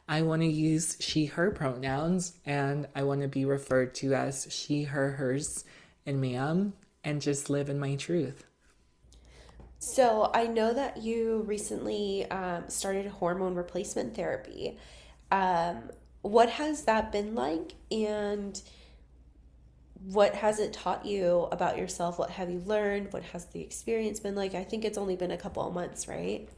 [0.08, 4.46] I want to use she, her pronouns and I want to be referred to as
[4.48, 5.64] she, her, hers,
[6.06, 8.44] and ma'am and just live in my truth.
[9.80, 14.78] So I know that you recently um, started hormone replacement therapy.
[15.32, 15.90] Um,
[16.22, 17.74] what has that been like?
[17.90, 18.62] And
[20.06, 22.18] what has it taught you about yourself?
[22.18, 23.12] What have you learned?
[23.12, 24.54] What has the experience been like?
[24.54, 26.48] I think it's only been a couple of months, right?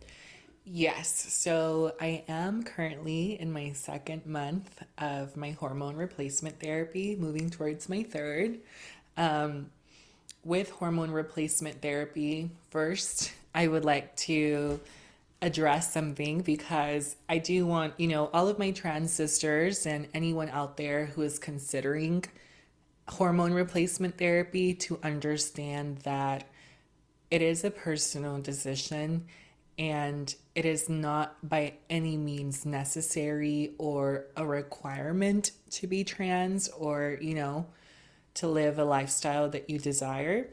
[0.64, 7.51] Yes, so I am currently in my second month of my hormone replacement therapy, moving
[7.51, 8.61] towards my third.
[9.16, 9.70] Um,
[10.45, 14.78] with hormone replacement therapy, first, I would like to
[15.40, 20.49] address something because I do want, you know, all of my trans sisters and anyone
[20.49, 22.24] out there who is considering
[23.09, 26.45] hormone replacement therapy to understand that
[27.31, 29.27] it is a personal decision
[29.79, 37.19] and it is not by any means necessary or a requirement to be trans or,
[37.21, 37.67] you know,
[38.35, 40.49] to live a lifestyle that you desire.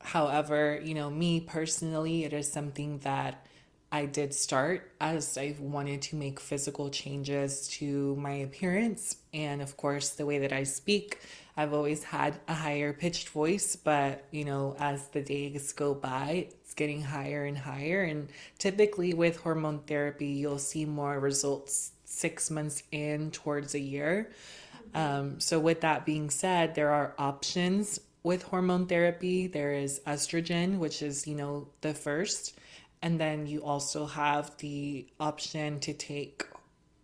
[0.00, 3.46] However, you know, me personally, it is something that
[3.90, 9.16] I did start as I wanted to make physical changes to my appearance.
[9.32, 11.20] And of course, the way that I speak,
[11.56, 16.48] I've always had a higher pitched voice, but you know, as the days go by,
[16.50, 18.02] it's getting higher and higher.
[18.02, 18.28] And
[18.58, 24.30] typically with hormone therapy, you'll see more results six months in towards a year.
[24.94, 29.46] Um, so, with that being said, there are options with hormone therapy.
[29.46, 32.58] There is estrogen, which is, you know, the first.
[33.02, 36.44] And then you also have the option to take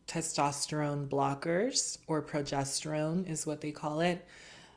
[0.08, 4.26] testosterone blockers or progesterone, is what they call it.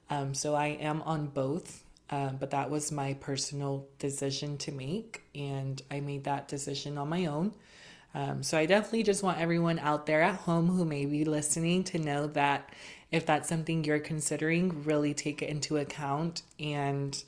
[0.09, 5.23] Um, so I am on both, uh, but that was my personal decision to make.
[5.35, 7.53] And I made that decision on my own.
[8.13, 11.83] Um, so I definitely just want everyone out there at home who may be listening
[11.85, 12.71] to know that
[13.11, 16.41] if that's something you're considering, really take it into account.
[16.59, 17.21] And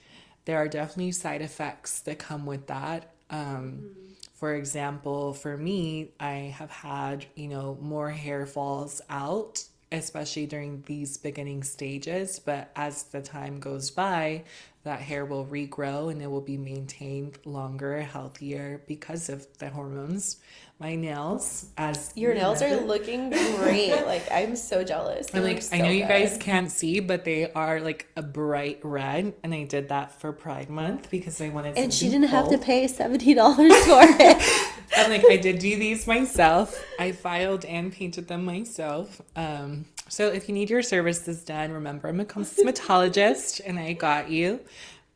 [0.45, 3.13] there are definitely side effects that come with that.
[3.29, 3.85] Um, mm-hmm.
[4.33, 10.83] For example, for me, I have had, you know, more hair falls out, especially during
[10.85, 12.39] these beginning stages.
[12.39, 14.43] But as the time goes by,
[14.89, 20.37] that hair will regrow and it will be maintained longer, healthier because of the hormones
[20.79, 23.91] my nails as your nails are looking great.
[24.05, 25.27] like I'm so jealous.
[25.33, 28.79] I'm like so I know you guys can't see, but they are like a bright
[28.83, 31.77] red, and I did that for Pride Month because I wanted.
[31.77, 32.31] And she didn't bold.
[32.31, 34.73] have to pay seventy dollars for it.
[34.95, 36.83] I'm like I did do these myself.
[36.99, 39.21] I filed and painted them myself.
[39.35, 44.29] Um, so if you need your services done, remember I'm a cosmetologist, and I got
[44.29, 44.59] you.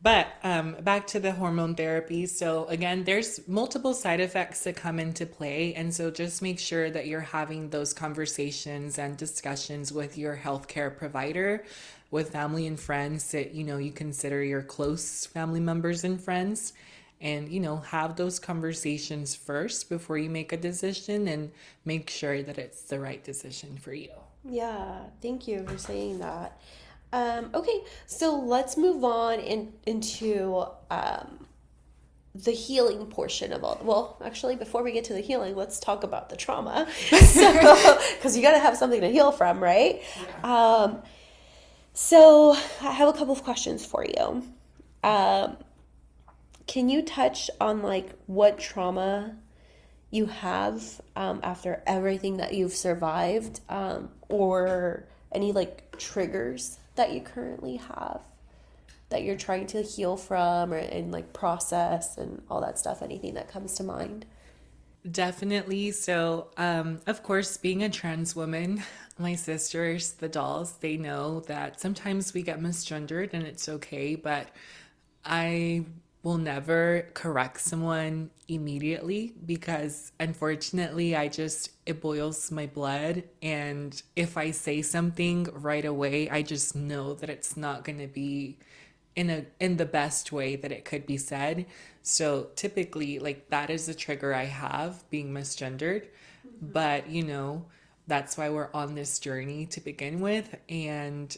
[0.04, 2.26] But um, back to the hormone therapy.
[2.26, 5.72] So, again, there's multiple side effects that come into play.
[5.72, 10.94] And so, just make sure that you're having those conversations and discussions with your healthcare
[10.94, 11.64] provider,
[12.10, 16.74] with family and friends that you know you consider your close family members and friends.
[17.20, 21.52] And, you know, have those conversations first before you make a decision and
[21.84, 24.10] make sure that it's the right decision for you.
[24.44, 26.60] Yeah, thank you for saying that.
[27.12, 31.46] Um, okay, so let's move on in, into um,
[32.34, 33.80] the healing portion of all.
[33.82, 36.88] Well, actually, before we get to the healing, let's talk about the trauma.
[36.92, 40.02] so, because you got to have something to heal from, right?
[40.42, 40.52] Yeah.
[40.56, 41.02] Um,
[41.92, 44.42] so I have a couple of questions for you.
[45.04, 45.56] Um,
[46.66, 49.36] can you touch on like what trauma
[50.10, 57.20] you have um, after everything that you've survived, um, or any like triggers that you
[57.20, 58.20] currently have
[59.08, 63.02] that you're trying to heal from or and like process and all that stuff?
[63.02, 64.24] Anything that comes to mind?
[65.10, 65.90] Definitely.
[65.90, 68.82] So um of course being a trans woman
[69.18, 74.48] my sisters the dolls they know that sometimes we get misgendered and it's okay but
[75.24, 75.84] i
[76.24, 84.38] will never correct someone immediately because unfortunately I just it boils my blood and if
[84.38, 88.58] I say something right away I just know that it's not going to be
[89.14, 91.66] in a in the best way that it could be said.
[92.00, 96.06] So typically like that is the trigger I have being misgendered.
[96.06, 96.72] Mm-hmm.
[96.72, 97.66] But you know,
[98.06, 101.36] that's why we're on this journey to begin with and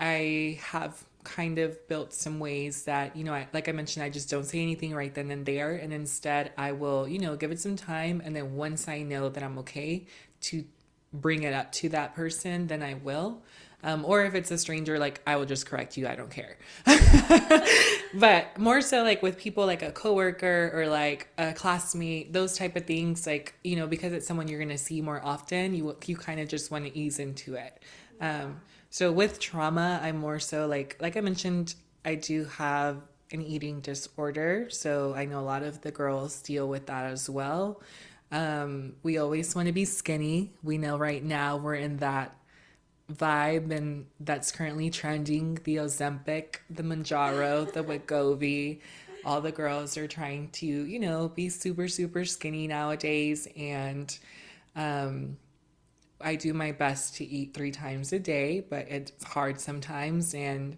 [0.00, 4.08] I have kind of built some ways that, you know, I, like I mentioned, I
[4.08, 5.74] just don't say anything right then and there.
[5.74, 8.22] And instead, I will, you know, give it some time.
[8.24, 10.06] And then once I know that I'm okay
[10.42, 10.64] to
[11.12, 13.42] bring it up to that person, then I will.
[13.82, 16.08] Um, or if it's a stranger, like I will just correct you.
[16.08, 16.56] I don't care.
[18.14, 22.74] but more so, like with people like a coworker or like a classmate, those type
[22.76, 26.16] of things, like you know, because it's someone you're gonna see more often, you you
[26.16, 27.80] kind of just want to ease into it.
[28.20, 28.60] Um,
[28.96, 33.82] so with trauma, I'm more so like like I mentioned, I do have an eating
[33.82, 37.82] disorder, so I know a lot of the girls deal with that as well.
[38.32, 40.54] Um, we always want to be skinny.
[40.62, 42.38] We know right now we're in that
[43.12, 48.80] vibe and that's currently trending the Ozempic, the Mounjaro, the Wegovy.
[49.26, 53.46] All the girls are trying to, you know, be super, super skinny nowadays.
[53.58, 54.18] And
[54.74, 55.36] um,
[56.20, 60.34] I do my best to eat three times a day, but it's hard sometimes.
[60.34, 60.76] And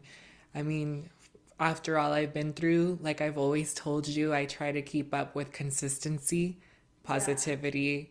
[0.55, 1.09] I mean,
[1.61, 5.35] after all I've been through, like I've always told you, I try to keep up
[5.35, 6.59] with consistency,
[7.05, 8.11] positivity,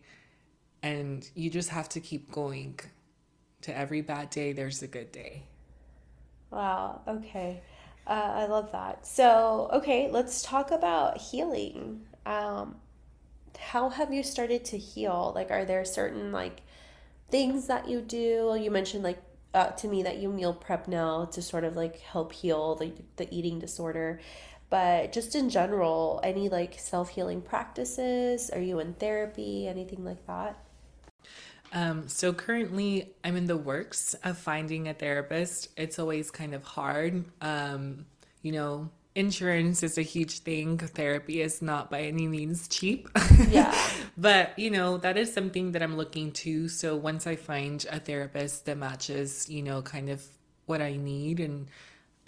[0.82, 0.90] yeah.
[0.90, 2.78] and you just have to keep going.
[3.62, 5.42] To every bad day, there's a good day.
[6.50, 7.00] Wow.
[7.08, 7.60] Okay.
[8.06, 9.04] Uh, I love that.
[9.04, 12.06] So, okay, let's talk about healing.
[12.24, 12.76] Um,
[13.58, 15.32] how have you started to heal?
[15.34, 16.62] Like, are there certain like
[17.30, 18.56] things that you do?
[18.60, 19.22] You mentioned like
[19.54, 22.92] uh, to me that you meal prep now to sort of like help heal the,
[23.16, 24.20] the eating disorder.
[24.70, 28.50] But just in general any like self-healing practices?
[28.50, 29.66] Are you in therapy?
[29.66, 30.58] Anything like that?
[31.70, 35.68] Um, so currently i'm in the works of finding a therapist.
[35.76, 38.06] It's always kind of hard um,
[38.42, 40.78] you know insurance is a huge thing.
[40.78, 43.08] Therapy is not by any means cheap.
[43.48, 43.74] Yeah.
[44.16, 46.68] but, you know, that is something that I'm looking to.
[46.68, 50.22] So once I find a therapist that matches, you know, kind of
[50.66, 51.68] what I need and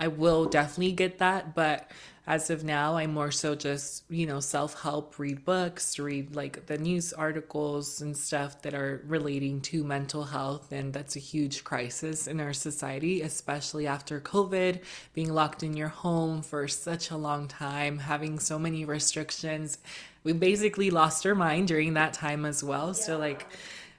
[0.01, 1.91] I will definitely get that, but
[2.27, 6.67] as of now, I'm more so just, you know, self help, read books, read like
[6.67, 10.71] the news articles and stuff that are relating to mental health.
[10.71, 14.81] And that's a huge crisis in our society, especially after COVID,
[15.13, 19.79] being locked in your home for such a long time, having so many restrictions.
[20.23, 22.89] We basically lost our mind during that time as well.
[22.89, 22.93] Yeah.
[22.93, 23.47] So, like,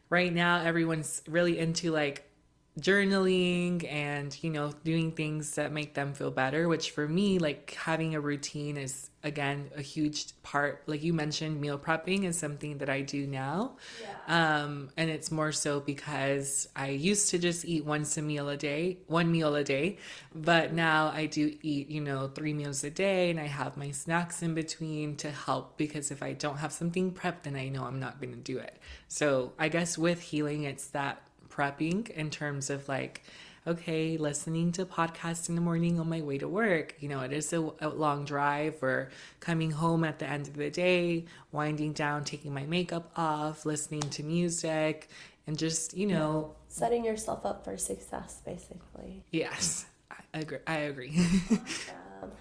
[0.10, 2.31] right now, everyone's really into like
[2.80, 7.72] journaling and you know doing things that make them feel better which for me like
[7.72, 10.84] having a routine is again a huge part.
[10.88, 13.78] Like you mentioned meal prepping is something that i do now.
[14.02, 14.64] Yeah.
[14.64, 18.58] um and it's more so because i used to just eat once a meal a
[18.58, 19.98] day one meal a day
[20.34, 23.92] but now i do eat you know three meals a day and i have my
[23.92, 27.84] snacks in between to help because if i don't have something prepped then i know
[27.84, 28.78] i'm not going to do it.
[29.08, 33.22] So i guess with healing it's that prepping in terms of like,
[33.68, 36.96] okay, listening to podcasts in the morning on my way to work.
[37.00, 40.56] You know, it is a, a, long drive or coming home at the end of
[40.56, 45.10] the day, winding down, taking my makeup off, listening to music,
[45.46, 49.24] and just, you know, setting yourself up for success, basically.
[49.32, 50.60] Yes, I agree.
[50.66, 51.14] I agree.
[51.52, 52.32] awesome.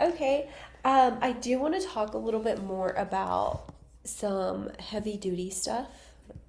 [0.00, 0.48] Okay,
[0.84, 5.88] um, I do want to talk a little bit more about some heavy duty stuff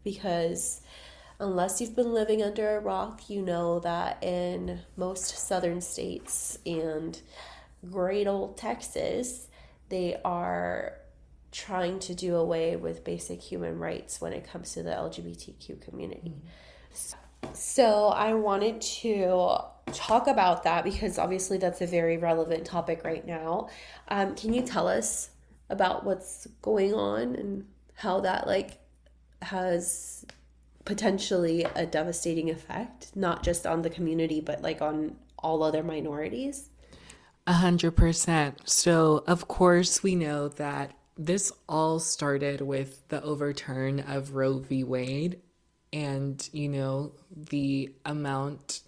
[0.04, 0.82] because
[1.40, 7.22] unless you've been living under a rock, you know that in most southern states and
[7.90, 9.48] great old Texas,
[9.90, 10.94] they are
[11.52, 16.34] trying to do away with basic human rights when it comes to the LGBTQ community.
[16.36, 17.54] Mm-hmm.
[17.54, 19.58] So I wanted to
[19.94, 23.70] talk about that because obviously that's a very relevant topic right now.
[24.08, 25.30] Um, can you tell us
[25.70, 28.80] about what's going on and how that like
[29.42, 30.26] has
[30.86, 36.70] potentially a devastating effect, not just on the community, but like on all other minorities?
[37.48, 38.68] A hundred percent.
[38.68, 44.84] So, of course, we know that this all started with the overturn of Roe v.
[44.84, 45.42] Wade
[45.94, 48.82] and, you know, the amount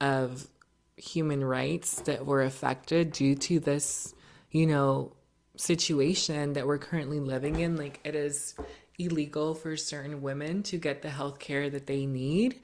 [0.00, 0.48] of
[0.96, 4.14] human rights that were affected due to this,
[4.50, 5.12] you know,
[5.56, 7.76] situation that we're currently living in.
[7.76, 8.54] Like, it is
[8.98, 12.60] illegal for certain women to get the health care that they need.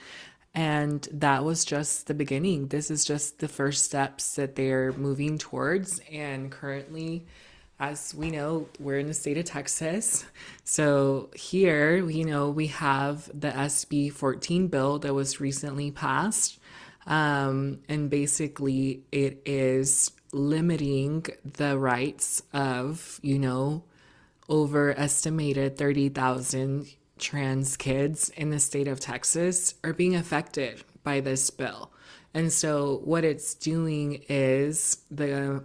[0.54, 2.68] And that was just the beginning.
[2.68, 6.00] This is just the first steps that they're moving towards.
[6.12, 7.26] And currently,
[7.80, 10.24] as we know, we're in the state of Texas.
[10.62, 16.58] So here, you know, we have the SB 14 bill that was recently passed.
[17.06, 23.82] Um, and basically, it is limiting the rights of, you know,
[24.48, 26.86] overestimated 30,000
[27.18, 31.92] trans kids in the state of Texas are being affected by this bill.
[32.34, 35.64] And so what it's doing is the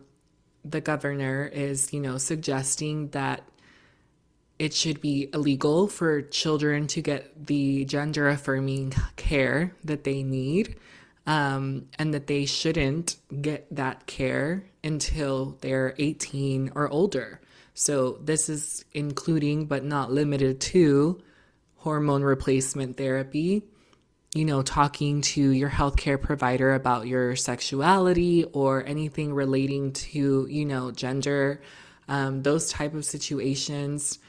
[0.65, 3.43] the governor is, you know, suggesting that
[4.59, 10.75] it should be illegal for children to get the gender affirming care that they need,
[11.25, 17.39] um, and that they shouldn't get that care until they're 18 or older.
[17.79, 21.21] So, this is including but not limited to
[21.77, 23.63] hormone replacement therapy,
[24.33, 30.65] you know, talking to your healthcare provider about your sexuality or anything relating to, you
[30.65, 31.61] know, gender.
[32.09, 34.19] Um, those type of situations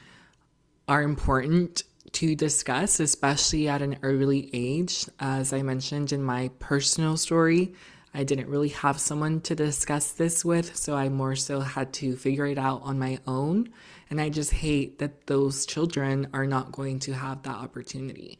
[0.87, 1.83] are important
[2.13, 5.07] to discuss, especially at an early age.
[5.19, 7.73] As I mentioned in my personal story,
[8.13, 12.15] I didn't really have someone to discuss this with, so I more so had to
[12.15, 13.69] figure it out on my own.
[14.09, 18.37] And I just hate that those children are not going to have that opportunity.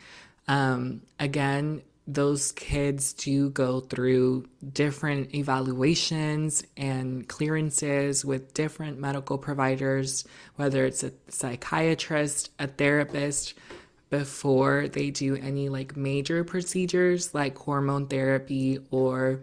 [0.47, 10.25] Um, again, those kids do go through different evaluations and clearances with different medical providers,
[10.55, 13.53] whether it's a psychiatrist, a therapist,
[14.11, 19.41] before they do any like major procedures like hormone therapy or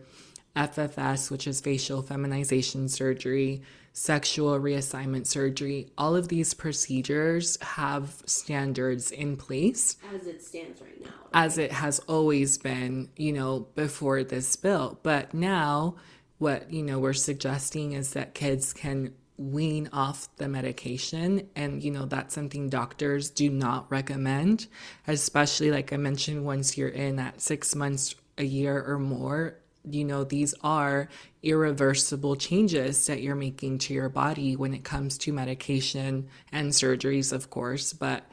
[0.54, 3.62] FFS, which is facial feminization surgery,
[3.94, 5.90] sexual reassignment surgery.
[5.96, 9.96] All of these procedures have standards in place.
[10.14, 11.10] As it stands right now.
[11.32, 14.98] As it has always been, you know, before this bill.
[15.02, 15.96] But now,
[16.36, 21.48] what, you know, we're suggesting is that kids can wean off the medication.
[21.56, 24.66] And, you know, that's something doctors do not recommend,
[25.06, 29.56] especially like I mentioned, once you're in at six months, a year or more
[29.90, 31.08] you know, these are
[31.42, 37.32] irreversible changes that you're making to your body when it comes to medication and surgeries,
[37.32, 37.92] of course.
[37.92, 38.24] But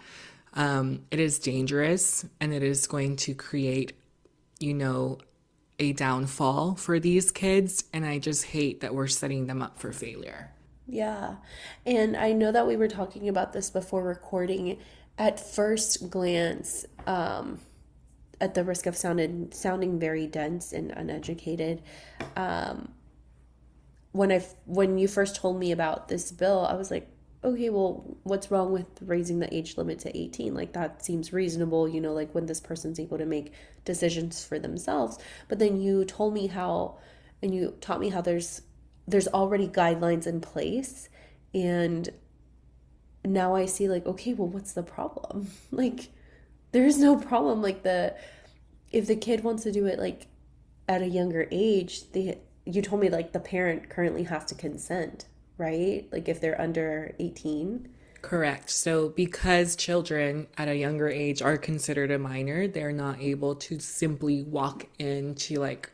[0.53, 3.93] um, it is dangerous and it is going to create,
[4.59, 5.19] you know,
[5.77, 7.83] a downfall for these kids.
[7.93, 10.54] And I just hate that we're setting them up for failure.
[10.87, 11.35] Yeah.
[11.85, 14.77] And I know that we were talking about this before recording.
[15.17, 17.59] At first glance, um,
[18.41, 21.81] at the risk of sounding sounding very dense and uneducated,
[22.35, 22.89] um,
[24.11, 27.09] when I when you first told me about this bill, I was like,
[27.43, 30.53] okay, well, what's wrong with raising the age limit to 18?
[30.53, 33.53] Like that seems reasonable, you know, like when this person's able to make
[33.85, 35.17] decisions for themselves.
[35.47, 36.97] But then you told me how
[37.41, 38.61] and you taught me how there's
[39.07, 41.09] there's already guidelines in place
[41.53, 42.09] and
[43.23, 45.49] now I see like, okay, well, what's the problem?
[45.71, 46.09] like
[46.71, 47.61] there's no problem.
[47.61, 48.15] Like the
[48.91, 50.27] if the kid wants to do it like
[50.87, 55.25] at a younger age they you told me like the parent currently has to consent
[55.57, 56.05] right?
[56.11, 57.89] Like if they're under 18
[58.21, 58.69] correct.
[58.69, 63.79] So because children at a younger age are considered a minor they're not able to
[63.79, 65.91] simply walk into like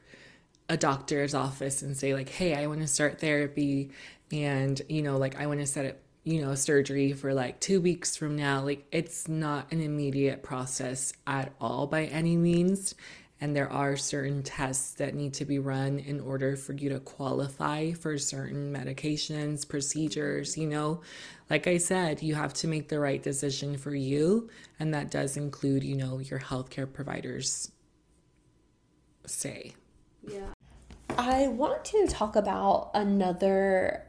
[0.71, 3.91] a doctor's office and say like hey i want to start therapy
[4.31, 7.81] and you know like i want to set up you know, surgery for like two
[7.81, 8.61] weeks from now.
[8.61, 12.93] Like, it's not an immediate process at all by any means.
[13.39, 16.99] And there are certain tests that need to be run in order for you to
[16.99, 20.55] qualify for certain medications, procedures.
[20.55, 21.01] You know,
[21.49, 24.47] like I said, you have to make the right decision for you.
[24.79, 27.71] And that does include, you know, your healthcare providers
[29.25, 29.73] say.
[30.27, 30.53] Yeah.
[31.17, 34.03] I want to talk about another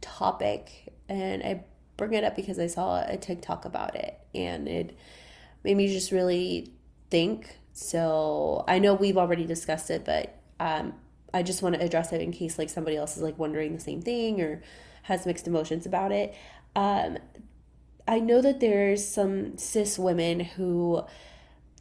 [0.00, 1.64] topic and I
[1.96, 4.96] bring it up because I saw a TikTok about it and it
[5.62, 6.72] made me just really
[7.10, 7.58] think.
[7.72, 10.94] So I know we've already discussed it, but um,
[11.32, 13.80] I just want to address it in case like somebody else is like wondering the
[13.80, 14.62] same thing or
[15.02, 16.34] has mixed emotions about it.
[16.76, 17.18] Um,
[18.06, 21.04] I know that there's some cis women who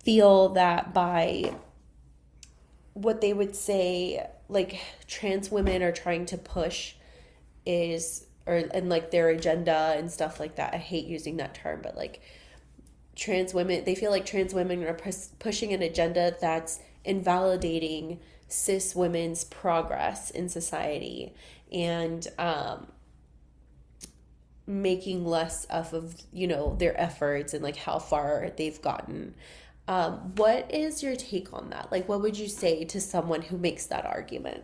[0.03, 1.53] feel that by
[2.93, 6.93] what they would say like trans women are trying to push
[7.65, 10.73] is or and like their agenda and stuff like that.
[10.73, 12.21] I hate using that term, but like
[13.15, 14.97] trans women, they feel like trans women are
[15.39, 21.33] pushing an agenda that's invalidating cis women's progress in society
[21.71, 22.87] and um,
[24.67, 29.33] making less of, of you know their efforts and like how far they've gotten.
[29.87, 31.91] Um, what is your take on that?
[31.91, 34.63] Like, what would you say to someone who makes that argument?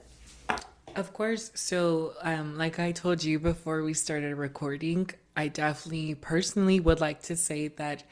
[0.96, 1.52] Of course.
[1.54, 7.22] So, um, like I told you before we started recording, I definitely personally would like
[7.24, 8.04] to say that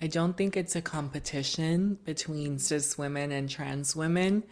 [0.00, 4.42] I don't think it's a competition between cis women and trans women.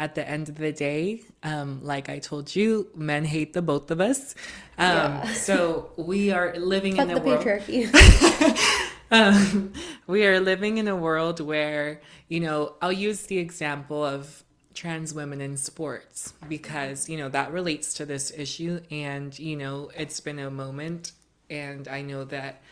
[0.00, 3.90] At the end of the day, um, like I told you, men hate the both
[3.90, 4.36] of us.
[4.78, 5.32] Um, yeah.
[5.32, 7.44] So we are living Fuck in a world.
[9.10, 9.72] um,
[10.06, 14.44] we are living in a world where you know I'll use the example of
[14.78, 18.80] trans women in sports because, you know, that relates to this issue.
[18.92, 21.12] And, you know, it's been a moment.
[21.50, 22.62] And I know that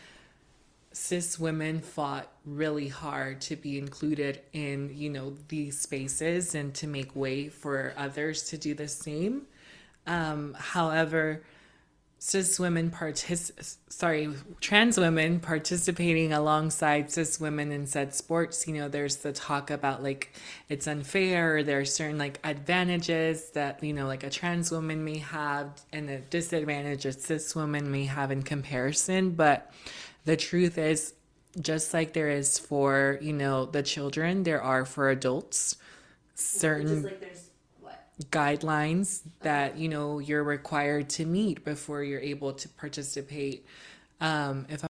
[0.93, 6.87] cis women fought really hard to be included in, you know, these spaces and to
[6.87, 9.41] make way for others to do the same.
[10.05, 11.43] Um, however,
[12.19, 18.87] cis women partic- sorry trans women participating alongside cis women in said sports you know
[18.87, 20.33] there's the talk about like
[20.67, 25.19] it's unfair there are certain like advantages that you know like a trans woman may
[25.19, 29.71] have and a disadvantage a cis woman may have in comparison but
[30.25, 31.13] the truth is
[31.59, 35.75] just like there is for, you know, the children, there are for adults
[36.35, 37.46] certain like there's?
[38.25, 43.65] Guidelines that, you know, you're required to meet before you're able to participate.
[44.19, 44.83] Um, if